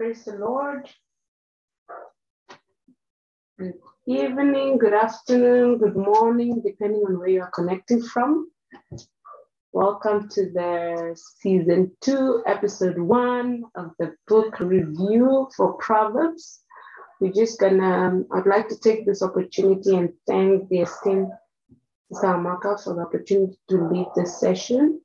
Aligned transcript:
Praise 0.00 0.24
the 0.24 0.36
Lord. 0.36 0.88
Good 3.58 3.74
evening, 4.06 4.78
good 4.78 4.94
afternoon, 4.94 5.76
good 5.76 5.94
morning, 5.94 6.62
depending 6.64 7.02
on 7.02 7.18
where 7.18 7.28
you 7.28 7.42
are 7.42 7.50
connecting 7.50 8.02
from. 8.02 8.50
Welcome 9.74 10.30
to 10.30 10.50
the 10.52 11.14
season 11.42 11.94
two, 12.00 12.42
episode 12.46 12.98
one 12.98 13.64
of 13.74 13.90
the 13.98 14.14
book 14.26 14.58
review 14.60 15.50
for 15.54 15.74
Proverbs. 15.74 16.62
We're 17.20 17.34
just 17.34 17.60
gonna, 17.60 17.84
um, 17.84 18.26
I'd 18.32 18.46
like 18.46 18.70
to 18.70 18.80
take 18.80 19.04
this 19.04 19.22
opportunity 19.22 19.96
and 19.96 20.14
thank 20.26 20.66
the 20.70 20.78
esteemed 20.78 21.30
Sister 22.10 22.26
Amaka 22.26 22.82
for 22.82 22.94
the 22.94 23.02
opportunity 23.02 23.58
to 23.68 23.86
lead 23.90 24.06
this 24.16 24.40
session. 24.40 25.02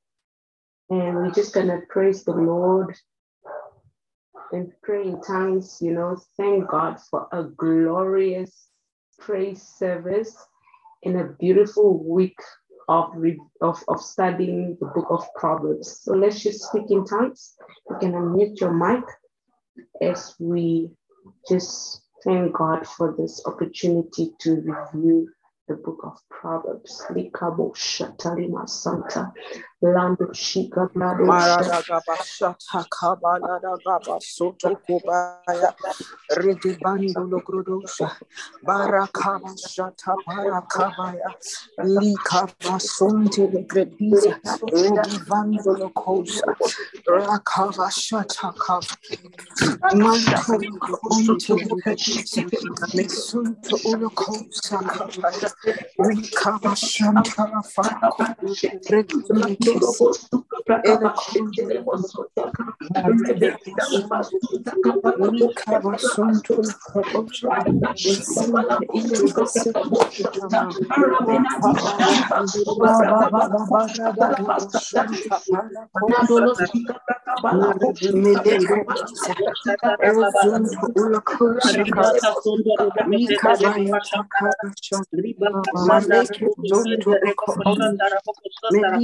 And 0.90 1.16
we're 1.16 1.32
just 1.32 1.54
gonna 1.54 1.82
praise 1.90 2.24
the 2.24 2.32
Lord 2.32 2.96
and 4.52 4.72
pray 4.84 5.04
in 5.04 5.22
tongues, 5.22 5.80
you 5.82 5.92
know, 5.92 6.18
thank 6.38 6.70
God 6.70 7.00
for 7.10 7.28
a 7.32 7.44
glorious 7.44 8.70
praise 9.20 9.62
service 9.62 10.36
in 11.04 11.18
a 11.18 11.24
beautiful 11.40 12.04
week 12.04 12.38
of, 12.88 13.14
of, 13.62 13.84
of 13.88 14.02
studying 14.02 14.78
the 14.80 14.88
book 14.88 15.08
of 15.10 15.26
Proverbs. 15.36 16.02
So 16.04 16.14
let's 16.14 16.42
just 16.42 16.64
speak 16.64 16.86
in 16.90 17.06
tongues. 17.06 17.56
You 17.90 17.98
can 18.00 18.12
unmute 18.14 18.60
your 18.60 18.74
mic 18.74 19.04
as 20.02 20.36
we 20.40 20.90
just 21.50 22.02
thank 22.24 22.54
God 22.54 22.88
for 22.88 23.16
this 23.18 23.42
opportunity 23.46 24.32
to 24.40 24.56
review 24.62 25.30
the 25.68 25.76
book 25.76 26.00
of 26.04 26.18
Proverbs. 26.30 27.04
Lando 29.82 30.28
Shika 30.32 30.90
Blado 30.94 31.26
Maradagaba 31.28 32.16
Shata 32.24 32.86
Kabaladagaba 32.90 34.22
Soto 34.22 34.76
Kubaya. 34.88 35.74
Redibando 36.32 37.28
Logrodosha. 37.30 38.10
Barakaba 38.66 39.54
Shata 39.60 40.16
Barakabaya 40.26 41.34
Likaba 41.80 42.80
Sonte 42.80 43.48
Legrediza. 43.52 44.40
Redivando 44.72 45.78
Lokosa 45.78 46.56
Rakaba 47.08 47.90
Shata 47.92 48.54
Kaba 48.58 48.88
Manto 49.94 50.58
Onte 51.12 51.54
Legrediza. 51.54 52.96
Mesunto 52.96 53.76
Ulokosa 53.86 54.80
Kabaya. 54.80 55.52
Rikaba 56.00 56.76
Shanta 56.76 57.62
Fako 57.62 58.26
Shula 59.76 60.16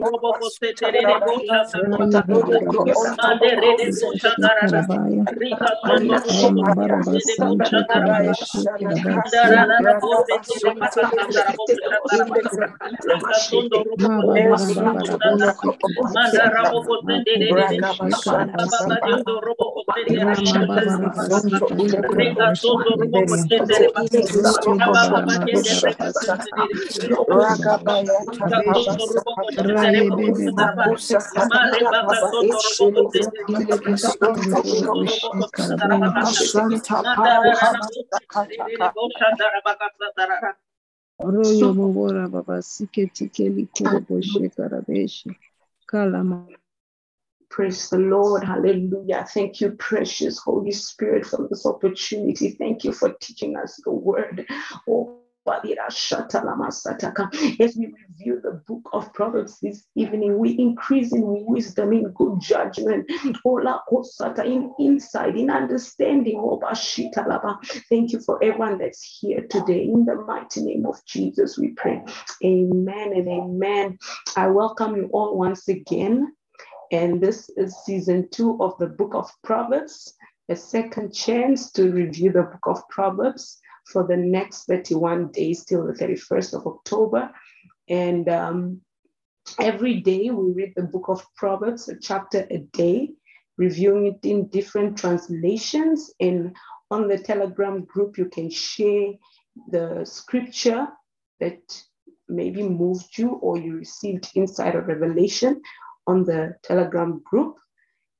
robo 0.00 1.07
tekere 1.08 1.48
Praise 47.50 47.88
the 47.88 47.98
Lord. 47.98 48.44
Hallelujah. 48.44 49.26
Thank 49.32 49.60
you, 49.60 49.70
precious 49.72 50.38
Holy 50.38 50.70
Spirit, 50.70 51.26
for 51.26 51.48
this 51.48 51.64
opportunity. 51.64 52.50
Thank 52.50 52.84
you 52.84 52.92
for 52.92 53.14
teaching 53.20 53.56
us 53.56 53.80
the 53.84 53.90
word. 53.90 54.46
Oh, 54.86 55.18
as 55.50 57.76
we 57.76 57.86
review 57.86 58.40
the 58.42 58.62
book 58.66 58.88
of 58.92 59.12
Proverbs 59.12 59.58
this 59.60 59.86
evening, 59.94 60.38
we 60.38 60.50
increase 60.50 61.12
in 61.12 61.44
wisdom, 61.46 61.92
in 61.92 62.10
good 62.12 62.40
judgment, 62.40 63.10
in 63.10 63.34
insight, 64.78 65.36
in 65.36 65.50
understanding. 65.50 66.38
Thank 67.88 68.12
you 68.12 68.20
for 68.20 68.42
everyone 68.42 68.78
that's 68.78 69.18
here 69.20 69.46
today. 69.48 69.84
In 69.84 70.04
the 70.04 70.16
mighty 70.16 70.62
name 70.62 70.86
of 70.86 71.04
Jesus, 71.06 71.58
we 71.58 71.68
pray. 71.70 72.02
Amen 72.44 73.12
and 73.14 73.28
amen. 73.28 73.98
I 74.36 74.48
welcome 74.48 74.96
you 74.96 75.08
all 75.12 75.38
once 75.38 75.68
again. 75.68 76.32
And 76.90 77.20
this 77.20 77.50
is 77.56 77.76
season 77.84 78.28
two 78.30 78.56
of 78.60 78.76
the 78.78 78.86
book 78.86 79.14
of 79.14 79.30
Proverbs. 79.44 80.14
a 80.48 80.56
second 80.56 81.12
chance 81.12 81.70
to 81.72 81.92
review 81.92 82.32
the 82.32 82.42
book 82.42 82.66
of 82.66 82.88
Proverbs 82.88 83.60
for 83.92 84.06
the 84.06 84.16
next 84.16 84.66
31 84.66 85.32
days 85.32 85.64
till 85.64 85.86
the 85.86 85.92
31st 85.92 86.54
of 86.54 86.66
October. 86.66 87.30
And 87.88 88.28
um, 88.28 88.80
every 89.58 90.00
day 90.00 90.30
we 90.30 90.52
read 90.52 90.74
the 90.76 90.82
book 90.82 91.08
of 91.08 91.24
Proverbs, 91.36 91.88
a 91.88 91.98
chapter 91.98 92.46
a 92.50 92.58
day, 92.72 93.10
reviewing 93.56 94.06
it 94.06 94.28
in 94.28 94.48
different 94.48 94.98
translations. 94.98 96.12
And 96.20 96.54
on 96.90 97.08
the 97.08 97.18
Telegram 97.18 97.84
group, 97.84 98.18
you 98.18 98.26
can 98.26 98.50
share 98.50 99.12
the 99.70 100.04
scripture 100.04 100.88
that 101.40 101.82
maybe 102.28 102.62
moved 102.62 103.16
you 103.16 103.30
or 103.30 103.58
you 103.58 103.76
received 103.76 104.30
inside 104.34 104.74
of 104.74 104.86
Revelation 104.86 105.62
on 106.06 106.24
the 106.24 106.54
Telegram 106.62 107.22
group. 107.24 107.56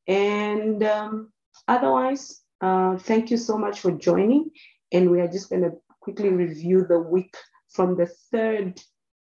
And 0.06 0.82
um, 0.82 1.32
otherwise, 1.66 2.40
uh, 2.60 2.96
thank 2.98 3.30
you 3.30 3.36
so 3.36 3.58
much 3.58 3.80
for 3.80 3.92
joining. 3.92 4.50
And 4.92 5.10
we 5.10 5.20
are 5.20 5.28
just 5.28 5.50
going 5.50 5.62
to 5.62 5.72
quickly 6.00 6.30
review 6.30 6.86
the 6.88 6.98
week 6.98 7.36
from 7.70 7.96
the 7.96 8.06
third, 8.32 8.80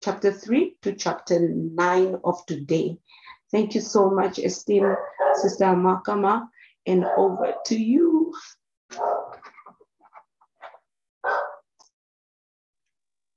chapter 0.04 0.32
three 0.32 0.76
to 0.82 0.94
chapter 0.94 1.38
nine 1.40 2.16
of 2.24 2.44
today. 2.46 2.98
Thank 3.50 3.74
you 3.74 3.80
so 3.80 4.10
much, 4.10 4.38
esteemed 4.38 4.96
Sister 5.34 5.66
Makama, 5.66 6.48
and 6.86 7.04
over 7.16 7.54
to 7.66 7.76
you. 7.76 8.34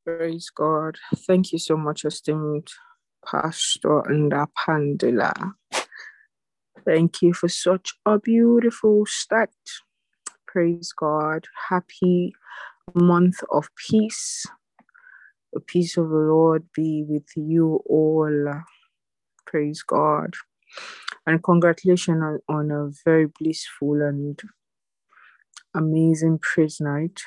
Praise 0.06 0.50
God. 0.50 0.98
Thank 1.16 1.54
you 1.54 1.60
so 1.60 1.78
much, 1.78 2.04
esteemed 2.04 2.68
Pastor 3.26 4.02
Ndapandula. 4.10 5.54
Thank 6.84 7.22
you 7.22 7.34
for 7.34 7.48
such 7.48 7.94
a 8.06 8.20
beautiful 8.20 9.06
start. 9.06 9.52
Praise 10.52 10.94
God. 10.94 11.46
Happy 11.70 12.34
month 12.96 13.44
of 13.52 13.70
peace. 13.76 14.46
The 15.54 15.60
peace 15.60 15.98
of 15.98 16.10
the 16.10 16.16
Lord 16.16 16.66
be 16.76 17.04
with 17.08 17.28
you 17.36 17.82
all. 17.88 18.62
Praise 19.46 19.84
God. 19.84 20.36
And 21.28 21.44
congratulations 21.44 22.24
on, 22.24 22.40
on 22.50 22.72
a 22.72 22.90
very 23.06 23.28
blissful 23.40 24.02
and 24.02 24.40
amazing 25.76 26.40
praise 26.42 26.80
night 26.82 27.22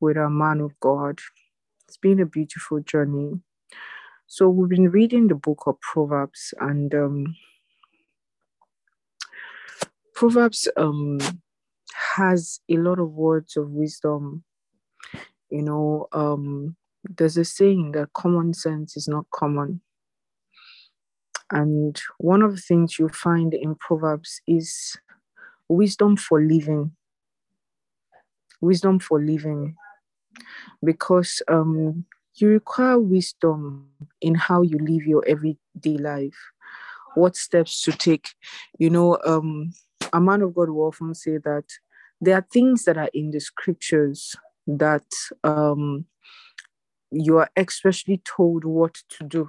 with 0.00 0.16
our 0.16 0.30
man 0.30 0.60
of 0.60 0.78
God. 0.80 1.20
It's 1.88 1.96
been 1.96 2.20
a 2.20 2.26
beautiful 2.26 2.80
journey. 2.80 3.40
So 4.26 4.48
we've 4.48 4.68
been 4.70 4.90
reading 4.90 5.28
the 5.28 5.34
book 5.34 5.64
of 5.66 5.80
Proverbs, 5.80 6.54
and 6.60 6.94
um, 6.94 7.36
Proverbs 10.14 10.68
um, 10.76 11.18
has 12.16 12.60
a 12.68 12.76
lot 12.76 12.98
of 12.98 13.12
words 13.12 13.56
of 13.56 13.70
wisdom. 13.70 14.44
You 15.50 15.62
know, 15.62 16.08
um, 16.12 16.76
there's 17.16 17.36
a 17.36 17.44
saying 17.44 17.92
that 17.92 18.12
common 18.12 18.54
sense 18.54 18.96
is 18.96 19.08
not 19.08 19.26
common. 19.32 19.80
And 21.50 22.00
one 22.18 22.42
of 22.42 22.54
the 22.54 22.60
things 22.60 22.98
you 22.98 23.08
find 23.08 23.54
in 23.54 23.74
Proverbs 23.74 24.40
is 24.46 24.96
wisdom 25.68 26.16
for 26.16 26.40
living. 26.40 26.92
Wisdom 28.60 28.98
for 28.98 29.20
living 29.20 29.76
because 30.84 31.42
um, 31.48 32.04
you 32.36 32.48
require 32.48 32.98
wisdom 32.98 33.88
in 34.20 34.34
how 34.34 34.62
you 34.62 34.78
live 34.78 35.06
your 35.06 35.24
everyday 35.26 35.98
life, 35.98 36.38
what 37.14 37.36
steps 37.36 37.82
to 37.82 37.92
take. 37.92 38.30
You 38.78 38.90
know, 38.90 39.18
um, 39.26 39.72
a 40.12 40.20
man 40.20 40.42
of 40.42 40.54
God 40.54 40.70
will 40.70 40.86
often 40.86 41.14
say 41.14 41.38
that 41.38 41.64
there 42.20 42.36
are 42.36 42.46
things 42.52 42.84
that 42.84 42.98
are 42.98 43.10
in 43.14 43.30
the 43.30 43.40
scriptures 43.40 44.36
that 44.66 45.06
um, 45.42 46.04
you 47.10 47.38
are 47.38 47.50
especially 47.56 48.22
told 48.24 48.64
what 48.64 48.98
to 49.18 49.24
do. 49.24 49.48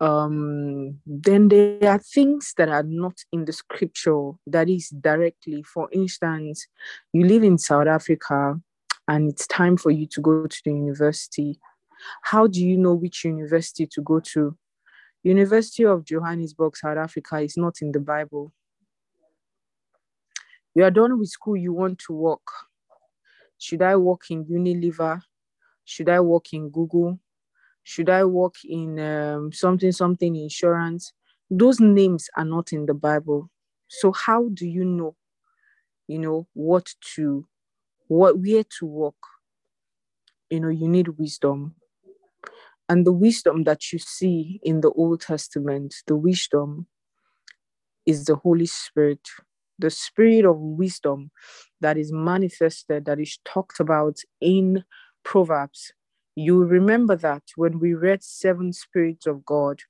Um, 0.00 0.98
then 1.06 1.48
there 1.48 1.90
are 1.90 1.98
things 1.98 2.54
that 2.56 2.68
are 2.68 2.82
not 2.82 3.18
in 3.32 3.44
the 3.44 3.52
scripture 3.52 4.32
that 4.46 4.68
is 4.68 4.88
directly, 4.88 5.62
for 5.62 5.88
instance, 5.92 6.66
you 7.12 7.24
live 7.24 7.44
in 7.44 7.58
South 7.58 7.86
Africa 7.86 8.60
and 9.06 9.30
it's 9.30 9.46
time 9.46 9.76
for 9.76 9.90
you 9.90 10.06
to 10.06 10.20
go 10.20 10.46
to 10.46 10.60
the 10.64 10.72
university. 10.72 11.60
How 12.22 12.48
do 12.48 12.60
you 12.64 12.76
know 12.76 12.94
which 12.94 13.24
university 13.24 13.86
to 13.86 14.02
go 14.02 14.20
to? 14.32 14.56
University 15.24 15.84
of 15.84 16.04
johannesburg 16.04 16.76
south 16.76 16.98
africa 16.98 17.38
is 17.38 17.56
not 17.56 17.76
in 17.80 17.92
the 17.92 18.00
bible 18.00 18.52
you 20.74 20.84
are 20.84 20.90
done 20.90 21.18
with 21.18 21.28
school 21.28 21.56
you 21.56 21.72
want 21.72 21.98
to 22.00 22.12
work. 22.12 22.46
Should 23.58 23.82
i 23.82 23.96
work 23.96 24.22
in 24.30 24.44
unilever? 24.44 25.20
Should 25.84 26.08
i 26.08 26.20
work 26.20 26.52
in 26.52 26.70
google? 26.70 27.18
Should 27.84 28.10
i 28.10 28.24
work 28.24 28.54
in 28.64 28.98
um, 28.98 29.52
something 29.52 29.92
something 29.92 30.36
insurance? 30.36 31.12
Those 31.50 31.80
names 31.80 32.28
are 32.36 32.44
not 32.44 32.72
in 32.72 32.86
the 32.86 32.94
bible. 32.94 33.50
So 33.88 34.12
how 34.12 34.48
do 34.48 34.66
you 34.66 34.84
know 34.84 35.16
you 36.08 36.18
know 36.18 36.46
what 36.54 36.94
to 37.14 37.46
what 38.08 38.38
where 38.38 38.64
to 38.78 38.86
work? 38.86 39.14
you 40.52 40.60
know 40.60 40.68
you 40.68 40.86
need 40.86 41.08
wisdom. 41.18 41.74
And 42.88 43.06
the 43.06 43.12
wisdom 43.12 43.64
that 43.64 43.90
you 43.90 43.98
see 43.98 44.60
in 44.62 44.82
the 44.82 44.90
old 44.90 45.22
testament 45.22 45.94
the 46.06 46.14
wisdom 46.16 46.86
is 48.04 48.26
the 48.26 48.36
holy 48.36 48.66
spirit 48.66 49.26
the 49.78 49.90
spirit 49.90 50.44
of 50.44 50.56
wisdom 50.58 51.30
that 51.80 51.96
is 51.96 52.12
manifested 52.12 53.04
that 53.04 53.20
is 53.20 53.38
talked 53.44 53.80
about 53.80 54.18
in 54.40 54.84
proverbs. 55.24 55.92
You 56.34 56.64
remember 56.64 57.16
that 57.16 57.42
when 57.56 57.78
we 57.78 57.94
read 57.94 58.22
seven 58.22 58.72
spirits 58.72 59.26
of 59.26 59.44
god 59.44 59.80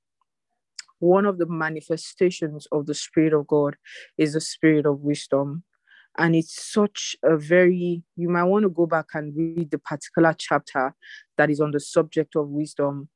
one 1.03 1.25
of 1.25 1.37
the 1.37 1.45
manifestations 1.45 2.65
of 2.71 2.85
the 2.85 2.93
spirit 2.93 3.33
of 3.33 3.45
god 3.47 3.75
is 4.17 4.33
the 4.33 4.41
spirit 4.41 4.85
of 4.85 5.01
wisdom. 5.01 5.63
And 6.17 6.35
it's 6.35 6.71
such 6.71 7.15
a 7.23 7.35
very 7.35 8.03
you 8.15 8.29
might 8.29 8.43
want 8.45 8.63
to 8.63 8.69
go 8.69 8.85
back 8.85 9.07
and 9.13 9.35
read 9.35 9.71
the 9.71 9.79
particular 9.79 10.33
chapter 10.37 10.95
that 11.37 11.49
is 11.49 11.59
on 11.59 11.71
the 11.71 11.79
subject 11.79 12.35
of 12.35 12.47
wisdom. 12.47 13.09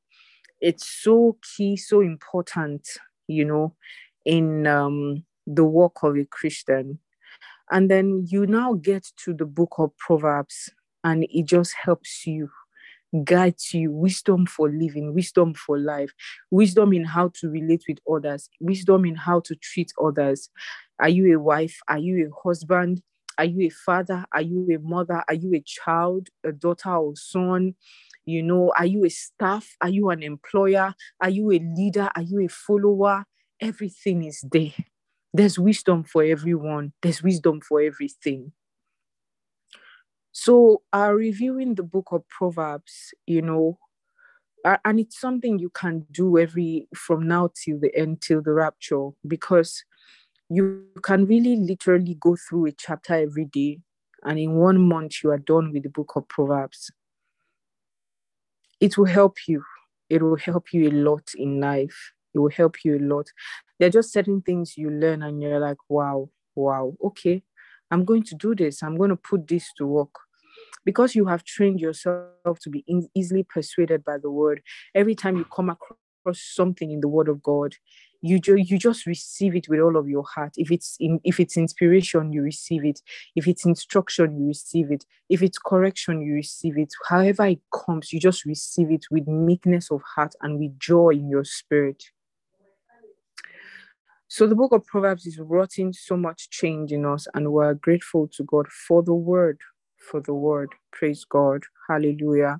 It's 0.59 0.85
so 0.85 1.37
key 1.55 1.77
so 1.77 2.01
important 2.01 2.87
you 3.27 3.45
know 3.45 3.75
in 4.25 4.67
um, 4.67 5.23
the 5.47 5.63
work 5.63 6.03
of 6.03 6.15
a 6.15 6.25
christian 6.25 6.99
and 7.71 7.89
then 7.89 8.25
you 8.29 8.45
now 8.45 8.73
get 8.73 9.05
to 9.17 9.33
the 9.33 9.45
book 9.45 9.75
of 9.77 9.95
proverbs 9.97 10.69
and 11.03 11.25
it 11.29 11.45
just 11.45 11.73
helps 11.73 12.27
you 12.27 12.49
guides 13.23 13.73
you 13.73 13.89
wisdom 13.89 14.45
for 14.45 14.69
living 14.69 15.13
wisdom 15.13 15.53
for 15.53 15.79
life 15.79 16.11
wisdom 16.51 16.91
in 16.91 17.05
how 17.05 17.31
to 17.33 17.49
relate 17.49 17.83
with 17.87 17.99
others 18.13 18.49
wisdom 18.59 19.05
in 19.05 19.15
how 19.15 19.39
to 19.39 19.55
treat 19.55 19.91
others 20.03 20.49
are 20.99 21.09
you 21.09 21.37
a 21.37 21.39
wife? 21.39 21.79
Are 21.87 21.99
you 21.99 22.27
a 22.27 22.47
husband? 22.47 23.01
Are 23.37 23.45
you 23.45 23.67
a 23.67 23.69
father? 23.69 24.25
Are 24.33 24.41
you 24.41 24.67
a 24.75 24.79
mother? 24.79 25.23
Are 25.27 25.33
you 25.33 25.53
a 25.53 25.61
child, 25.61 26.29
a 26.43 26.51
daughter 26.51 26.95
or 26.95 27.15
son? 27.15 27.75
You 28.25 28.41
know, 28.41 28.73
are 28.77 28.85
you 28.85 29.05
a 29.05 29.09
staff? 29.09 29.75
Are 29.79 29.89
you 29.89 30.09
an 30.09 30.23
employer? 30.23 30.95
Are 31.21 31.29
you 31.29 31.51
a 31.51 31.59
leader? 31.59 32.09
Are 32.15 32.21
you 32.21 32.45
a 32.45 32.47
follower? 32.47 33.25
Everything 33.61 34.23
is 34.23 34.43
there. 34.51 34.73
There's 35.33 35.59
wisdom 35.59 36.03
for 36.03 36.23
everyone, 36.23 36.93
there's 37.01 37.21
wisdom 37.21 37.61
for 37.61 37.81
everything. 37.81 38.53
So, 40.31 40.83
uh, 40.93 41.11
reviewing 41.13 41.75
the 41.75 41.83
book 41.83 42.07
of 42.11 42.27
Proverbs, 42.29 43.13
you 43.25 43.41
know, 43.41 43.79
uh, 44.65 44.77
and 44.85 44.99
it's 44.99 45.19
something 45.19 45.59
you 45.59 45.69
can 45.69 46.05
do 46.11 46.37
every 46.37 46.87
from 46.95 47.27
now 47.27 47.49
till 47.55 47.79
the 47.79 47.95
end, 47.95 48.21
till 48.21 48.41
the 48.41 48.51
rapture, 48.53 49.09
because 49.27 49.83
you 50.49 50.85
can 51.03 51.25
really 51.25 51.55
literally 51.57 52.17
go 52.19 52.35
through 52.35 52.67
a 52.67 52.71
chapter 52.71 53.13
every 53.15 53.45
day 53.45 53.79
and 54.23 54.39
in 54.39 54.53
one 54.53 54.79
month 54.79 55.23
you 55.23 55.29
are 55.31 55.37
done 55.37 55.71
with 55.73 55.83
the 55.83 55.89
book 55.89 56.13
of 56.15 56.27
proverbs. 56.27 56.91
It 58.79 58.97
will 58.97 59.05
help 59.05 59.47
you. 59.47 59.63
It 60.09 60.21
will 60.21 60.37
help 60.37 60.73
you 60.73 60.89
a 60.89 60.91
lot 60.91 61.31
in 61.35 61.59
life 61.59 62.13
it 62.37 62.39
will 62.39 62.49
help 62.49 62.85
you 62.85 62.97
a 62.97 62.99
lot. 62.99 63.27
There 63.79 63.87
are 63.87 63.91
just 63.91 64.13
certain 64.13 64.41
things 64.41 64.77
you 64.77 64.89
learn 64.89 65.23
and 65.23 65.41
you're 65.41 65.59
like 65.59 65.77
wow 65.89 66.29
wow 66.55 66.95
okay 67.03 67.43
i'm 67.91 68.03
going 68.03 68.23
to 68.23 68.35
do 68.35 68.55
this. 68.55 68.83
I'm 68.83 68.97
going 68.97 69.11
to 69.11 69.15
put 69.15 69.47
this 69.47 69.71
to 69.77 69.85
work. 69.85 70.15
Because 70.85 71.15
you 71.15 71.25
have 71.25 71.43
trained 71.43 71.79
yourself 71.81 72.59
to 72.61 72.69
be 72.69 72.83
in, 72.87 73.09
easily 73.13 73.43
persuaded 73.43 74.05
by 74.05 74.17
the 74.17 74.31
word 74.31 74.61
every 74.95 75.15
time 75.15 75.35
you 75.35 75.45
come 75.45 75.69
across 75.69 75.97
something 76.33 76.91
in 76.91 77.01
the 77.01 77.07
word 77.07 77.29
of 77.29 77.41
god 77.41 77.75
you 78.21 78.39
ju- 78.39 78.55
you 78.55 78.77
just 78.77 79.05
receive 79.05 79.55
it 79.55 79.69
with 79.69 79.79
all 79.79 79.95
of 79.95 80.09
your 80.09 80.23
heart. 80.23 80.53
If 80.57 80.71
it's 80.71 80.97
in 80.99 81.19
if 81.23 81.39
it's 81.39 81.57
inspiration 81.57 82.33
you 82.33 82.41
receive 82.41 82.83
it. 82.83 83.01
If 83.35 83.47
it's 83.47 83.65
instruction 83.65 84.39
you 84.39 84.47
receive 84.47 84.91
it. 84.91 85.05
If 85.29 85.41
it's 85.41 85.57
correction 85.57 86.21
you 86.21 86.33
receive 86.33 86.77
it. 86.77 86.93
However 87.07 87.45
it 87.45 87.59
comes 87.71 88.11
you 88.11 88.19
just 88.19 88.45
receive 88.45 88.91
it 88.91 89.05
with 89.11 89.27
meekness 89.27 89.91
of 89.91 90.01
heart 90.15 90.33
and 90.41 90.59
with 90.59 90.79
joy 90.79 91.11
in 91.11 91.29
your 91.29 91.43
spirit 91.43 92.03
So 94.29 94.45
the 94.45 94.55
book 94.55 94.73
of 94.73 94.85
Proverbs 94.85 95.25
is 95.25 95.39
in 95.77 95.93
so 95.93 96.17
much 96.17 96.49
change 96.49 96.91
in 96.91 97.05
us, 97.05 97.27
and 97.33 97.53
we're 97.53 97.73
grateful 97.75 98.27
to 98.33 98.43
God 98.43 98.67
for 98.87 99.01
the 99.01 99.13
word, 99.13 99.57
for 99.97 100.19
the 100.19 100.33
word. 100.33 100.69
Praise 100.91 101.23
God. 101.23 101.63
Hallelujah. 101.89 102.59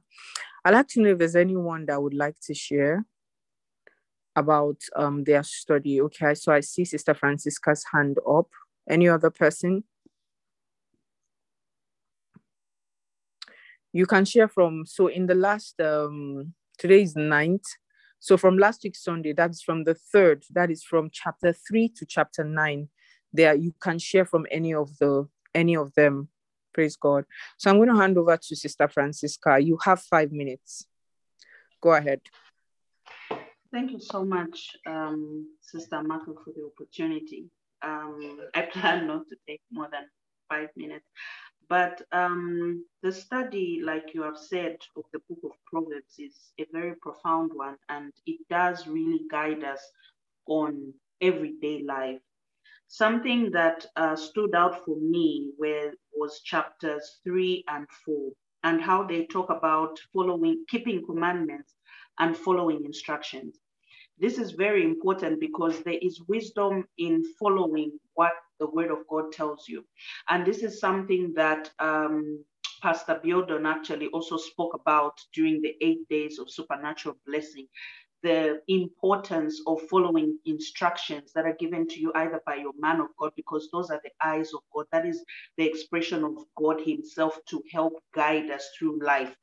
I'd 0.63 0.73
like 0.73 0.87
to 0.89 1.01
know 1.01 1.09
if 1.09 1.17
there's 1.17 1.35
anyone 1.35 1.85
that 1.87 2.01
would 2.01 2.13
like 2.13 2.35
to 2.43 2.53
share 2.53 3.05
about 4.37 4.77
um, 4.95 5.25
their 5.25 5.43
study. 5.43 5.99
Okay, 5.99 6.35
so 6.35 6.53
I 6.53 6.61
see 6.61 6.85
Sister 6.85 7.13
Francisca's 7.13 7.83
hand 7.91 8.17
up. 8.29 8.47
Any 8.89 9.09
other 9.09 9.29
person? 9.29 9.83
You 13.91 14.05
can 14.05 14.23
share 14.23 14.47
from, 14.47 14.85
so 14.85 15.07
in 15.07 15.25
the 15.25 15.35
last, 15.35 15.81
um, 15.81 16.53
today 16.77 17.01
is 17.01 17.15
ninth. 17.15 17.65
So 18.19 18.37
from 18.37 18.57
last 18.57 18.83
week 18.83 18.95
Sunday, 18.95 19.33
that's 19.33 19.61
from 19.61 19.83
the 19.83 19.93
third, 19.93 20.43
that 20.53 20.71
is 20.71 20.83
from 20.83 21.09
chapter 21.11 21.53
three 21.53 21.89
to 21.97 22.05
chapter 22.05 22.43
nine. 22.43 22.89
There 23.33 23.55
you 23.55 23.73
can 23.79 23.99
share 23.99 24.25
from 24.25 24.45
any 24.49 24.73
of 24.73 24.97
the 24.97 25.27
any 25.53 25.75
of 25.75 25.93
them. 25.95 26.29
Praise 26.73 26.95
God. 26.95 27.25
So 27.57 27.69
I'm 27.69 27.77
going 27.77 27.89
to 27.89 27.95
hand 27.95 28.17
over 28.17 28.37
to 28.37 28.55
Sister 28.55 28.87
Francisca. 28.87 29.59
You 29.59 29.77
have 29.83 30.01
five 30.01 30.31
minutes. 30.31 30.85
Go 31.81 31.93
ahead. 31.93 32.21
Thank 33.71 33.91
you 33.91 33.99
so 33.99 34.23
much, 34.23 34.75
um, 34.85 35.47
Sister 35.61 36.01
Marco, 36.01 36.33
for 36.33 36.53
the 36.55 36.69
opportunity. 36.71 37.49
Um, 37.81 38.39
I 38.55 38.61
plan 38.61 39.07
not 39.07 39.27
to 39.29 39.35
take 39.47 39.61
more 39.71 39.87
than 39.91 40.03
five 40.49 40.69
minutes. 40.75 41.05
But 41.69 42.01
um, 42.11 42.85
the 43.03 43.11
study, 43.11 43.81
like 43.83 44.13
you 44.13 44.21
have 44.23 44.37
said, 44.37 44.77
of 44.95 45.03
the 45.13 45.19
book 45.29 45.39
of 45.43 45.51
Proverbs 45.65 46.15
is 46.19 46.51
a 46.59 46.65
very 46.71 46.95
profound 46.95 47.51
one, 47.53 47.77
and 47.89 48.13
it 48.25 48.39
does 48.49 48.87
really 48.87 49.21
guide 49.29 49.63
us 49.63 49.81
on 50.47 50.93
everyday 51.21 51.83
life. 51.83 52.21
Something 52.87 53.51
that 53.51 53.85
uh, 53.97 54.15
stood 54.15 54.55
out 54.55 54.85
for 54.85 54.97
me 54.97 55.51
was 55.59 56.41
chapters 56.41 57.19
three 57.23 57.63
and 57.67 57.87
four, 58.05 58.31
and 58.63 58.81
how 58.81 59.03
they 59.03 59.25
talk 59.25 59.49
about 59.49 59.99
following, 60.13 60.65
keeping 60.69 61.05
commandments 61.05 61.75
and 62.19 62.35
following 62.35 62.85
instructions. 62.85 63.59
This 64.19 64.37
is 64.39 64.51
very 64.51 64.83
important 64.83 65.39
because 65.39 65.83
there 65.83 65.99
is 66.01 66.21
wisdom 66.27 66.87
in 66.97 67.23
following 67.39 67.99
what 68.13 68.33
the 68.59 68.67
word 68.69 68.91
of 68.91 68.99
God 69.09 69.31
tells 69.31 69.67
you. 69.67 69.85
And 70.29 70.45
this 70.45 70.59
is 70.63 70.79
something 70.79 71.33
that 71.35 71.71
um, 71.79 72.43
Pastor 72.81 73.21
Biodun 73.23 73.67
actually 73.67 74.07
also 74.07 74.37
spoke 74.37 74.73
about 74.75 75.19
during 75.33 75.61
the 75.61 75.75
eight 75.81 76.07
days 76.09 76.39
of 76.39 76.49
supernatural 76.51 77.15
blessing 77.25 77.67
the 78.23 78.61
importance 78.67 79.61
of 79.67 79.81
following 79.89 80.37
instructions 80.45 81.31
that 81.33 81.45
are 81.45 81.55
given 81.59 81.87
to 81.87 81.99
you 82.01 82.11
either 82.15 82.41
by 82.45 82.55
your 82.55 82.73
man 82.79 82.99
of 82.99 83.07
God, 83.19 83.31
because 83.37 83.69
those 83.71 83.89
are 83.91 84.01
the 84.03 84.11
eyes 84.27 84.53
of 84.53 84.61
God. 84.75 84.85
That 84.91 85.05
is 85.05 85.23
the 85.57 85.65
expression 85.65 86.23
of 86.23 86.35
God 86.57 86.81
Himself 86.81 87.39
to 87.49 87.63
help 87.71 87.93
guide 88.15 88.49
us 88.51 88.69
through 88.77 88.99
life, 89.03 89.35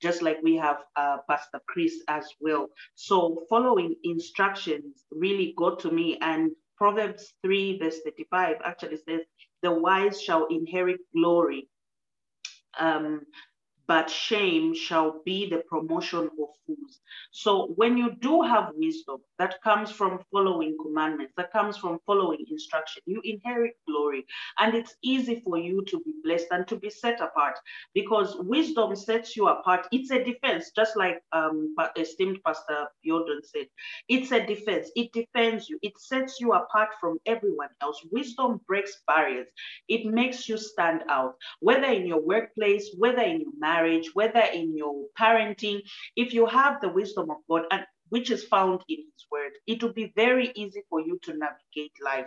just 0.00 0.22
like 0.22 0.38
we 0.42 0.56
have 0.56 0.78
uh, 0.96 1.18
Pastor 1.28 1.60
Chris 1.68 1.94
as 2.08 2.26
well. 2.40 2.68
So, 2.96 3.44
following 3.50 3.96
instructions 4.04 5.04
really 5.12 5.54
got 5.56 5.80
to 5.80 5.90
me. 5.90 6.18
And 6.22 6.52
Proverbs 6.76 7.34
3, 7.42 7.78
verse 7.78 7.98
35 8.04 8.56
actually 8.64 8.98
says, 8.98 9.22
The 9.62 9.72
wise 9.72 10.20
shall 10.20 10.46
inherit 10.46 11.00
glory. 11.14 11.68
Um, 12.78 13.22
but 13.92 14.08
shame 14.08 14.74
shall 14.74 15.20
be 15.26 15.50
the 15.50 15.58
promotion 15.68 16.20
of 16.42 16.48
fools. 16.66 17.00
So 17.30 17.72
when 17.76 17.98
you 17.98 18.12
do 18.20 18.40
have 18.40 18.70
wisdom 18.74 19.18
that 19.38 19.60
comes 19.62 19.90
from 19.90 20.20
following 20.32 20.76
commandments, 20.82 21.34
that 21.36 21.52
comes 21.52 21.76
from 21.76 21.98
following 22.06 22.46
instruction, 22.50 23.02
you 23.04 23.20
inherit 23.24 23.74
glory. 23.86 24.24
And 24.58 24.74
it's 24.74 24.94
easy 25.02 25.42
for 25.44 25.58
you 25.58 25.84
to 25.88 26.00
be 26.06 26.14
blessed 26.24 26.46
and 26.52 26.66
to 26.68 26.76
be 26.76 26.88
set 26.88 27.20
apart 27.20 27.56
because 27.92 28.36
wisdom 28.38 28.96
sets 28.96 29.36
you 29.36 29.48
apart. 29.48 29.86
It's 29.92 30.10
a 30.10 30.24
defense, 30.24 30.70
just 30.74 30.96
like 30.96 31.22
um, 31.32 31.74
esteemed 31.96 32.38
Pastor 32.46 32.86
Jordan 33.04 33.40
said. 33.44 33.66
It's 34.08 34.32
a 34.32 34.46
defense. 34.46 34.90
It 34.96 35.12
defends 35.12 35.68
you. 35.68 35.78
It 35.82 35.98
sets 35.98 36.40
you 36.40 36.52
apart 36.52 36.90
from 36.98 37.18
everyone 37.26 37.68
else. 37.82 38.00
Wisdom 38.10 38.60
breaks 38.66 39.02
barriers. 39.06 39.48
It 39.88 40.06
makes 40.06 40.48
you 40.48 40.56
stand 40.56 41.02
out, 41.10 41.34
whether 41.60 41.86
in 41.86 42.06
your 42.06 42.20
workplace, 42.22 42.94
whether 42.98 43.20
in 43.22 43.40
your 43.40 43.52
marriage, 43.58 43.81
marriage, 43.82 44.10
whether 44.14 44.40
in 44.40 44.76
your 44.76 44.94
parenting, 45.18 45.80
if 46.16 46.32
you 46.32 46.46
have 46.46 46.80
the 46.80 46.88
wisdom 46.88 47.30
of 47.30 47.38
God 47.48 47.62
and 47.70 47.84
which 48.10 48.30
is 48.30 48.44
found 48.44 48.80
in 48.88 48.98
His 48.98 49.26
Word, 49.30 49.52
it 49.66 49.82
will 49.82 49.92
be 49.92 50.12
very 50.14 50.52
easy 50.54 50.82
for 50.90 51.00
you 51.00 51.18
to 51.22 51.32
navigate 51.32 51.92
life 52.04 52.26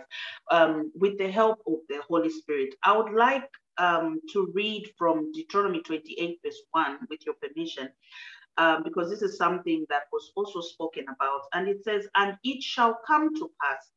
um, 0.50 0.90
with 0.94 1.16
the 1.18 1.30
help 1.30 1.60
of 1.66 1.74
the 1.88 2.00
Holy 2.08 2.30
Spirit. 2.30 2.74
I 2.84 2.96
would 2.96 3.12
like 3.12 3.48
um, 3.78 4.20
to 4.32 4.50
read 4.54 4.90
from 4.98 5.32
Deuteronomy 5.32 5.82
28, 5.82 6.38
verse 6.44 6.62
1, 6.72 6.98
with 7.08 7.20
your 7.24 7.36
permission. 7.36 7.88
Um, 8.58 8.82
because 8.84 9.10
this 9.10 9.22
is 9.22 9.36
something 9.36 9.84
that 9.90 10.04
was 10.12 10.32
also 10.34 10.62
spoken 10.62 11.04
about. 11.04 11.42
And 11.52 11.68
it 11.68 11.84
says, 11.84 12.08
And 12.16 12.38
it 12.42 12.62
shall 12.62 12.98
come 13.06 13.34
to 13.36 13.50
pass 13.62 13.90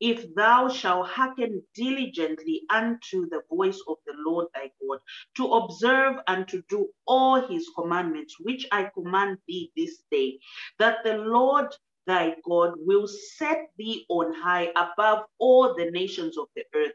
if 0.00 0.24
thou 0.34 0.68
shalt 0.68 1.08
hearken 1.08 1.62
diligently 1.74 2.62
unto 2.70 3.28
the 3.28 3.42
voice 3.50 3.80
of 3.88 3.96
the 4.06 4.14
Lord 4.26 4.46
thy 4.54 4.70
God, 4.88 5.00
to 5.36 5.46
observe 5.46 6.16
and 6.26 6.48
to 6.48 6.62
do 6.68 6.88
all 7.06 7.46
his 7.48 7.70
commandments, 7.76 8.36
which 8.40 8.66
I 8.72 8.90
command 8.94 9.38
thee 9.48 9.72
this 9.76 10.02
day, 10.10 10.38
that 10.78 10.98
the 11.04 11.18
Lord 11.18 11.68
thy 12.06 12.34
God 12.44 12.74
will 12.78 13.06
set 13.06 13.70
thee 13.76 14.04
on 14.08 14.32
high 14.34 14.72
above 14.76 15.24
all 15.38 15.74
the 15.74 15.90
nations 15.90 16.38
of 16.38 16.46
the 16.56 16.64
earth. 16.74 16.92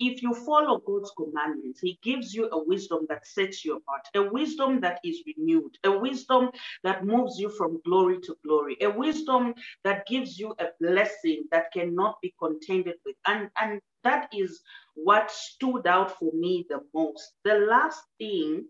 If 0.00 0.22
you 0.22 0.34
follow 0.34 0.78
God's 0.78 1.12
commandments, 1.16 1.80
He 1.80 1.98
gives 2.02 2.34
you 2.34 2.48
a 2.50 2.64
wisdom 2.64 3.06
that 3.08 3.26
sets 3.26 3.64
you 3.64 3.76
apart, 3.76 4.02
a 4.14 4.22
wisdom 4.22 4.80
that 4.80 5.00
is 5.04 5.22
renewed, 5.26 5.76
a 5.84 5.90
wisdom 5.90 6.50
that 6.84 7.04
moves 7.04 7.38
you 7.38 7.50
from 7.50 7.80
glory 7.84 8.20
to 8.22 8.36
glory, 8.44 8.76
a 8.80 8.90
wisdom 8.90 9.54
that 9.84 10.06
gives 10.06 10.38
you 10.38 10.54
a 10.58 10.66
blessing 10.80 11.44
that 11.50 11.72
cannot 11.72 12.20
be 12.22 12.34
contended 12.38 12.96
with. 13.04 13.16
And, 13.26 13.50
and 13.60 13.80
that 14.04 14.28
is 14.32 14.60
what 14.94 15.30
stood 15.30 15.86
out 15.86 16.18
for 16.18 16.32
me 16.32 16.66
the 16.68 16.80
most. 16.94 17.34
The 17.44 17.54
last 17.54 18.02
thing 18.18 18.66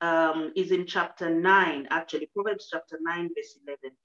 um, 0.00 0.52
is 0.56 0.70
in 0.70 0.86
chapter 0.86 1.30
9, 1.30 1.88
actually, 1.90 2.30
Proverbs 2.34 2.68
chapter 2.70 2.98
9, 3.00 3.28
verse 3.28 3.58
11. 3.66 3.96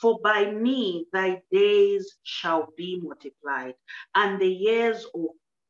For 0.00 0.18
by 0.22 0.50
me 0.50 1.06
thy 1.12 1.42
days 1.50 2.16
shall 2.22 2.68
be 2.76 3.00
multiplied, 3.02 3.74
and 4.14 4.40
the 4.40 4.48
years 4.48 5.06
of 5.14 5.26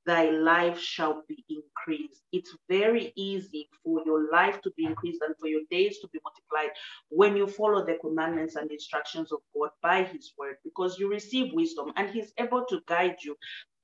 thy 0.06 0.30
life 0.30 0.78
shall 0.78 1.24
be 1.28 1.44
increased. 1.48 2.22
It's 2.32 2.56
very 2.68 3.12
easy 3.16 3.68
for 3.82 4.00
your 4.06 4.30
life 4.30 4.62
to 4.62 4.70
be 4.76 4.84
increased 4.84 5.20
and 5.22 5.34
for 5.38 5.48
your 5.48 5.62
days 5.70 5.98
to 5.98 6.08
be 6.12 6.20
multiplied 6.22 6.70
when 7.08 7.36
you 7.36 7.46
follow 7.46 7.84
the 7.84 7.98
commandments 8.00 8.54
and 8.54 8.70
instructions 8.70 9.32
of 9.32 9.40
God 9.54 9.70
by 9.82 10.04
his 10.04 10.32
word, 10.38 10.56
because 10.62 10.98
you 10.98 11.10
receive 11.10 11.52
wisdom 11.52 11.92
and 11.96 12.08
he's 12.08 12.32
able 12.38 12.64
to 12.66 12.80
guide 12.86 13.16
you 13.22 13.36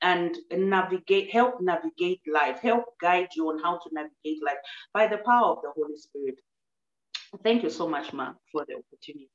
and 0.02 0.36
navigate, 0.50 1.30
help 1.30 1.60
navigate 1.60 2.20
life, 2.26 2.58
help 2.58 2.84
guide 3.00 3.28
you 3.34 3.48
on 3.48 3.62
how 3.62 3.78
to 3.78 3.88
navigate 3.92 4.42
life 4.44 4.58
by 4.92 5.06
the 5.06 5.18
power 5.18 5.52
of 5.52 5.62
the 5.62 5.70
Holy 5.74 5.96
Spirit. 5.96 6.40
Thank 7.42 7.62
you 7.62 7.70
so 7.70 7.88
much, 7.88 8.12
Ma, 8.12 8.34
for 8.50 8.64
the 8.66 8.74
opportunity. 8.74 9.30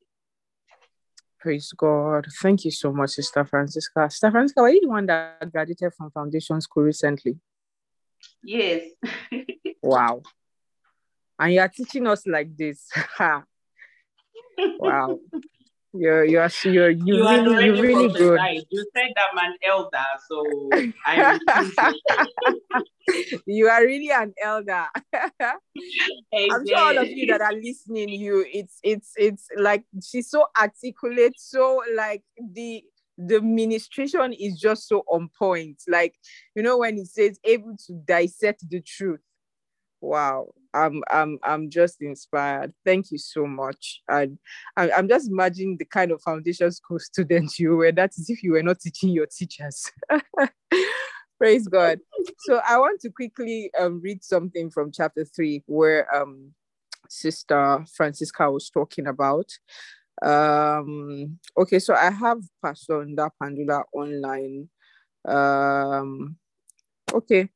Praise 1.40 1.72
God. 1.76 2.28
Thank 2.42 2.66
you 2.66 2.72
so 2.72 2.92
much, 2.92 3.12
Sister 3.12 3.46
Francisca. 3.46 4.10
Sister 4.10 4.32
Francisca, 4.32 4.62
were 4.62 4.70
you 4.70 4.82
the 4.82 4.90
one 4.90 5.06
that 5.06 5.52
graduated 5.52 5.94
from 5.94 6.12
foundation 6.12 6.60
school 6.62 6.84
recently? 6.84 7.38
Yes. 8.44 8.84
wow. 9.82 10.22
And 11.40 11.54
you 11.54 11.60
are 11.60 11.68
teaching 11.68 12.08
us 12.08 12.26
like 12.26 12.58
this. 12.58 12.90
wow. 13.20 13.44
You're 16.00 16.26
you're 16.26 16.50
you're 16.64 16.90
you, 16.90 17.16
you 17.16 17.24
really 17.24 17.66
you 17.66 17.82
really 17.82 18.14
good. 18.14 18.40
You 18.70 18.86
said 18.96 19.14
I'm 19.18 19.38
an 19.38 19.56
elder, 19.66 20.06
so 20.30 20.46
I'm 21.06 21.40
you 23.46 23.68
are 23.68 23.86
really 23.86 24.12
an 24.12 24.34
elder. 24.44 24.86
I'm 25.14 26.68
sure 26.68 26.78
all 26.78 26.98
of 26.98 27.08
you 27.08 27.28
that 27.28 27.42
are 27.42 27.54
listening, 27.54 28.10
you 28.10 28.46
it's 28.52 28.80
it's 28.84 29.14
it's 29.16 29.48
like 29.58 29.86
she's 30.04 30.30
so 30.30 30.46
articulate, 30.60 31.34
so 31.38 31.82
like 31.96 32.24
the 32.54 32.84
the 33.18 33.42
ministration 33.42 34.34
is 34.34 34.60
just 34.60 34.88
so 34.88 35.04
on 35.08 35.30
point. 35.38 35.82
Like, 35.88 36.16
you 36.56 36.62
know, 36.62 36.78
when 36.80 36.98
it 36.98 37.08
says 37.08 37.40
able 37.44 37.76
to 37.88 37.94
dissect 38.06 38.70
the 38.70 38.82
truth. 38.82 39.22
Wow. 40.02 40.54
I'm 40.78 41.02
I'm 41.10 41.40
I'm 41.44 41.70
just 41.70 42.02
inspired. 42.02 42.74
Thank 42.86 43.12
you 43.12 43.18
so 43.18 43.46
much. 43.48 44.02
And 44.08 44.38
I, 44.76 44.92
I'm 44.92 45.08
just 45.08 45.30
imagining 45.30 45.78
the 45.78 45.86
kind 45.86 46.12
of 46.12 46.22
foundation 46.22 46.72
school 46.72 47.00
student 47.12 47.58
you 47.58 47.76
were. 47.76 47.92
That 47.92 48.12
is 48.18 48.30
if 48.30 48.44
you 48.44 48.54
were 48.54 48.64
not 48.64 48.80
teaching 48.80 49.10
your 49.10 49.28
teachers. 49.28 49.92
Praise 51.38 51.68
God. 51.68 52.00
So 52.40 52.62
I 52.68 52.78
want 52.78 53.00
to 53.02 53.12
quickly 53.12 53.70
um, 53.80 54.02
read 54.02 54.24
something 54.24 54.72
from 54.72 54.92
chapter 54.92 55.24
three, 55.24 55.64
where 55.68 56.14
um, 56.16 56.54
Sister 57.10 57.86
Francisca 57.96 58.50
was 58.52 58.70
talking 58.70 59.08
about. 59.08 59.46
Um, 60.22 61.38
okay, 61.56 61.78
so 61.78 61.94
I 61.94 62.10
have 62.10 62.40
Pastor 62.64 63.06
Ndapandula 63.06 63.84
online. 63.94 64.70
Um, 65.26 66.38
okay. 67.14 67.50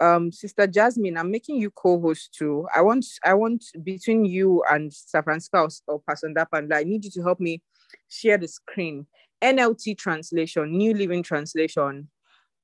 Um, 0.00 0.32
Sister 0.32 0.66
Jasmine, 0.66 1.18
I'm 1.18 1.30
making 1.30 1.56
you 1.56 1.70
co-host 1.70 2.34
too. 2.34 2.66
I 2.74 2.80
want, 2.80 3.04
I 3.24 3.34
want 3.34 3.64
between 3.82 4.24
you 4.24 4.64
and 4.70 4.92
Sister 4.92 5.22
Francisca 5.22 5.58
or, 5.58 5.68
or 5.86 6.00
Pastor 6.08 6.28
Ndapanda, 6.28 6.76
I 6.76 6.84
need 6.84 7.04
you 7.04 7.10
to 7.12 7.22
help 7.22 7.38
me 7.38 7.60
share 8.08 8.38
the 8.38 8.48
screen. 8.48 9.06
NLT 9.42 9.98
translation, 9.98 10.76
New 10.76 10.94
Living 10.94 11.22
Translation. 11.22 12.08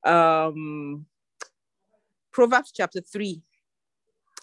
Um, 0.04 1.06
Proverbs 2.32 2.72
chapter 2.74 3.00
3. 3.00 3.42